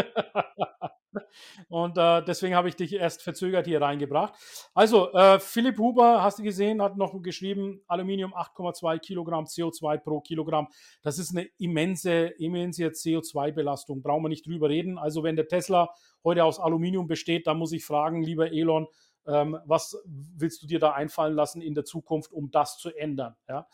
[1.70, 4.34] Und äh, deswegen habe ich dich erst verzögert hier reingebracht.
[4.74, 10.22] Also, äh, Philipp Huber, hast du gesehen, hat noch geschrieben, Aluminium 8,2 Kilogramm CO2 pro
[10.22, 10.68] Kilogramm.
[11.02, 14.02] Das ist eine immense, immense CO2-Belastung.
[14.02, 14.98] Brauchen wir nicht drüber reden.
[14.98, 15.90] Also, wenn der Tesla
[16.24, 18.88] heute aus Aluminium besteht, dann muss ich fragen, lieber Elon,
[19.28, 23.36] ähm, was willst du dir da einfallen lassen in der Zukunft, um das zu ändern?
[23.48, 23.68] Ja?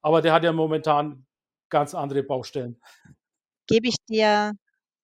[0.00, 1.26] Aber der hat ja momentan
[1.72, 2.80] ganz andere Baustellen.
[3.66, 4.52] Gebe ich dir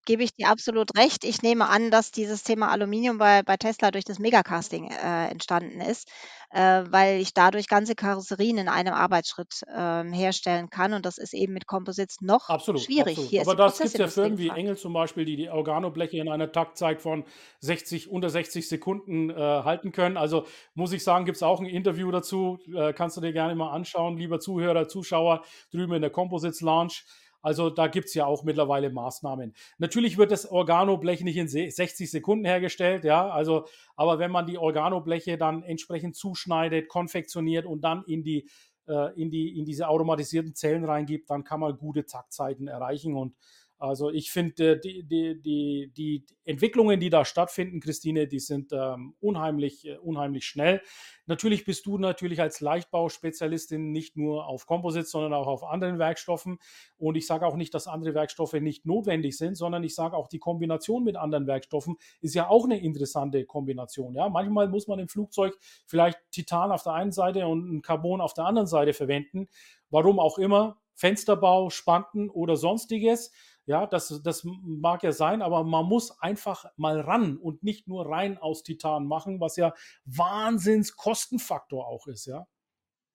[0.08, 1.22] gebe ich dir absolut recht.
[1.22, 5.82] Ich nehme an, dass dieses Thema Aluminium bei, bei Tesla durch das Megacasting äh, entstanden
[5.82, 6.08] ist,
[6.50, 10.94] äh, weil ich dadurch ganze Karosserien in einem Arbeitsschritt äh, herstellen kann.
[10.94, 13.18] Und das ist eben mit Composites noch absolut, schwierig.
[13.18, 13.46] Absolut.
[13.46, 16.50] Aber das gibt es ja Firmen wie Engel zum Beispiel, die die Organobleche in einer
[16.50, 17.24] Taktzeit von
[17.60, 20.16] 60, unter 60 Sekunden äh, halten können.
[20.16, 22.58] Also muss ich sagen, gibt es auch ein Interview dazu.
[22.74, 27.02] Äh, kannst du dir gerne mal anschauen, lieber Zuhörer, Zuschauer, drüben in der Composites Lounge.
[27.48, 29.54] Also da gibt es ja auch mittlerweile Maßnahmen.
[29.78, 33.64] Natürlich wird das Organoblech nicht in 60 Sekunden hergestellt, ja, also,
[33.96, 38.50] aber wenn man die Organobleche dann entsprechend zuschneidet, konfektioniert und dann in die,
[38.86, 43.34] äh, in die, in diese automatisierten Zellen reingibt, dann kann man gute Taktzeiten erreichen und
[43.78, 48.72] also ich finde, äh, die, die, die, die Entwicklungen, die da stattfinden, Christine, die sind
[48.72, 50.82] ähm, unheimlich, äh, unheimlich schnell.
[51.26, 56.58] Natürlich bist du natürlich als Leichtbauspezialistin nicht nur auf Composites, sondern auch auf anderen Werkstoffen.
[56.96, 60.26] Und ich sage auch nicht, dass andere Werkstoffe nicht notwendig sind, sondern ich sage auch,
[60.26, 64.14] die Kombination mit anderen Werkstoffen ist ja auch eine interessante Kombination.
[64.16, 64.28] Ja?
[64.28, 65.56] Manchmal muss man im Flugzeug
[65.86, 69.48] vielleicht Titan auf der einen Seite und Carbon auf der anderen Seite verwenden.
[69.90, 70.78] Warum auch immer.
[70.94, 73.30] Fensterbau, Spanten oder sonstiges.
[73.68, 78.06] Ja, das, das mag ja sein, aber man muss einfach mal ran und nicht nur
[78.08, 79.74] rein aus Titan machen, was ja
[80.06, 82.46] Wahnsinnskostenfaktor auch ist, ja.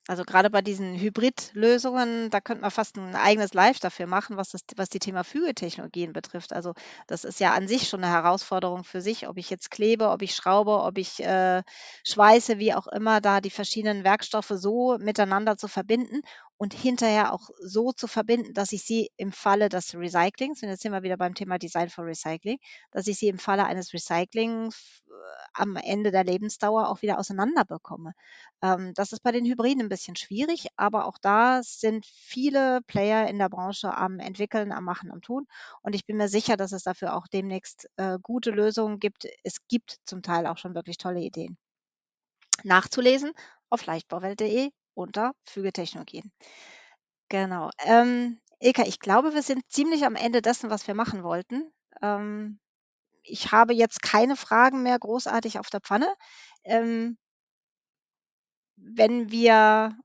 [0.10, 4.50] Also gerade bei diesen Hybridlösungen, da könnte man fast ein eigenes Live dafür machen, was
[4.50, 6.52] das was die Thema Fügetechnologien betrifft.
[6.52, 6.74] Also,
[7.08, 10.22] das ist ja an sich schon eine Herausforderung für sich, ob ich jetzt klebe, ob
[10.22, 11.64] ich schraube, ob ich, äh,
[12.06, 16.20] schweiße, wie auch immer, da die verschiedenen Werkstoffe so miteinander zu verbinden
[16.58, 20.82] und hinterher auch so zu verbinden, dass ich sie im Falle des Recyclings und jetzt
[20.82, 22.60] sind wir wieder beim Thema Design for Recycling,
[22.92, 25.12] dass ich sie im Falle eines Recyclings äh,
[25.54, 28.14] am Ende der Lebensdauer auch wieder auseinander bekomme.
[28.62, 33.28] Ähm, das ist bei den Hybriden ein bisschen schwierig, aber auch da sind viele Player
[33.28, 35.48] in der Branche am entwickeln, am machen, am tun
[35.82, 39.28] und ich bin mir sicher, dass es dafür auch demnächst äh, gute Lösungen gibt.
[39.44, 41.58] Es gibt zum Teil auch schon wirklich tolle Ideen.
[42.64, 43.34] Nachzulesen
[43.70, 46.32] auf leichtbauwelt.de unter Fügetechnologien.
[47.30, 47.70] Genau.
[47.80, 51.72] Ähm, Ilka, ich glaube, wir sind ziemlich am Ende dessen, was wir machen wollten.
[52.02, 52.60] Ähm,
[53.24, 56.14] ich habe jetzt keine Fragen mehr großartig auf der Pfanne.
[56.64, 57.18] Ähm,
[58.76, 59.98] wenn wir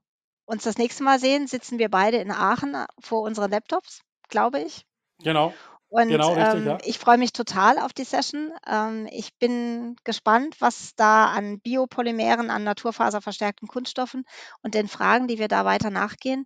[0.45, 4.85] uns das nächste Mal sehen, sitzen wir beide in Aachen vor unseren Laptops, glaube ich.
[5.23, 5.53] Genau.
[5.91, 6.83] Und Genau, richtig, ähm, ja.
[6.83, 8.51] ich freue mich total auf die Session.
[8.67, 14.23] Ähm, ich bin gespannt, was da an Biopolymeren, an naturfaserverstärkten Kunststoffen
[14.61, 16.45] und den Fragen, die wir da weiter nachgehen.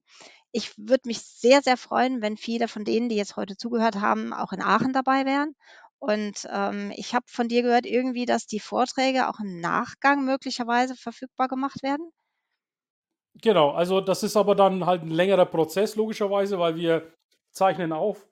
[0.54, 4.34] Ich würde mich sehr, sehr freuen, wenn viele von denen, die jetzt heute zugehört haben,
[4.34, 5.56] auch in Aachen dabei wären.
[6.00, 10.96] Und ähm, ich habe von dir gehört irgendwie, dass die Vorträge auch im Nachgang möglicherweise
[10.96, 12.12] verfügbar gemacht werden.
[13.42, 17.14] Genau, also das ist aber dann halt ein längerer Prozess, logischerweise, weil wir
[17.52, 18.28] zeichnen auf.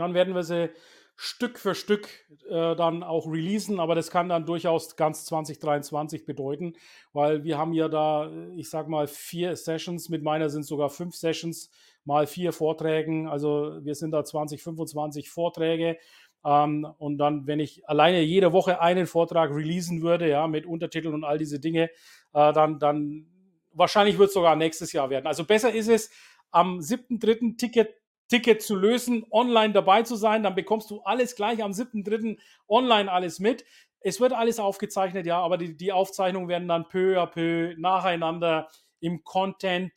[0.00, 0.70] Dann werden wir sie
[1.18, 2.08] Stück für Stück
[2.48, 6.74] äh, dann auch releasen, aber das kann dann durchaus ganz 2023 bedeuten,
[7.14, 11.14] weil wir haben ja da, ich sag mal, vier Sessions, mit meiner sind sogar fünf
[11.14, 11.70] Sessions,
[12.04, 15.96] mal vier Vorträgen, also wir sind da 20, 25 Vorträge
[16.44, 21.14] ähm, und dann, wenn ich alleine jede Woche einen Vortrag releasen würde, ja, mit Untertiteln
[21.14, 21.90] und all diese Dinge,
[22.34, 23.26] äh, dann, dann
[23.72, 25.26] wahrscheinlich wird es sogar nächstes Jahr werden.
[25.26, 26.10] Also besser ist es,
[26.50, 27.56] am 7.3.
[27.56, 27.94] Ticket
[28.28, 32.38] Ticket zu lösen, online dabei zu sein, dann bekommst du alles gleich am 7.3.
[32.68, 33.64] online alles mit.
[34.00, 38.68] Es wird alles aufgezeichnet, ja, aber die, die Aufzeichnungen werden dann peu à peu nacheinander
[39.00, 39.92] im Content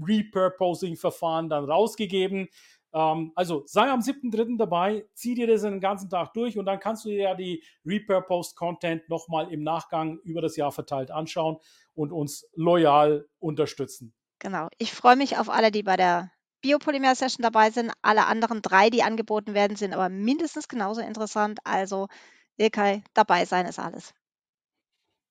[0.00, 2.48] Repurposing Verfahren dann rausgegeben.
[2.92, 4.56] Ähm, also sei am 7.3.
[4.56, 7.62] dabei, zieh dir das den ganzen Tag durch und dann kannst du dir ja die
[7.84, 11.58] Repurposed Content nochmal im Nachgang über das Jahr verteilt anschauen
[11.94, 14.14] und uns loyal unterstützen.
[14.38, 14.68] Genau.
[14.78, 16.30] Ich freue mich auf alle, die bei der
[16.64, 17.92] Biopolymer-Session dabei sind.
[18.00, 21.58] Alle anderen drei, die angeboten werden, sind aber mindestens genauso interessant.
[21.64, 22.08] Also,
[22.56, 24.14] Ilkay, dabei sein ist alles.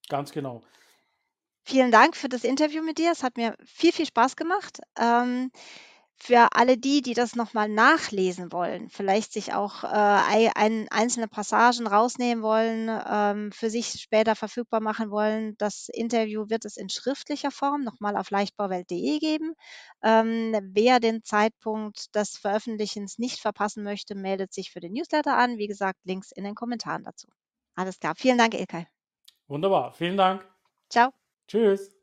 [0.09, 0.61] Ganz genau.
[1.65, 3.11] Vielen Dank für das Interview mit dir.
[3.11, 4.79] Es hat mir viel, viel Spaß gemacht.
[4.99, 5.49] Ähm,
[6.15, 11.85] für alle die, die das nochmal nachlesen wollen, vielleicht sich auch äh, ein, einzelne Passagen
[11.87, 17.51] rausnehmen wollen, ähm, für sich später verfügbar machen wollen, das Interview wird es in schriftlicher
[17.51, 19.53] Form nochmal auf leichtbauwelt.de geben.
[20.01, 25.57] Ähm, wer den Zeitpunkt des Veröffentlichens nicht verpassen möchte, meldet sich für den Newsletter an.
[25.57, 27.27] Wie gesagt, Links in den Kommentaren dazu.
[27.75, 28.13] Alles klar.
[28.15, 28.87] Vielen Dank, Ilkay.
[29.47, 29.93] Wunderbar.
[29.93, 30.47] Vielen Dank.
[30.89, 31.11] Ciao.
[31.47, 32.02] Tschüss.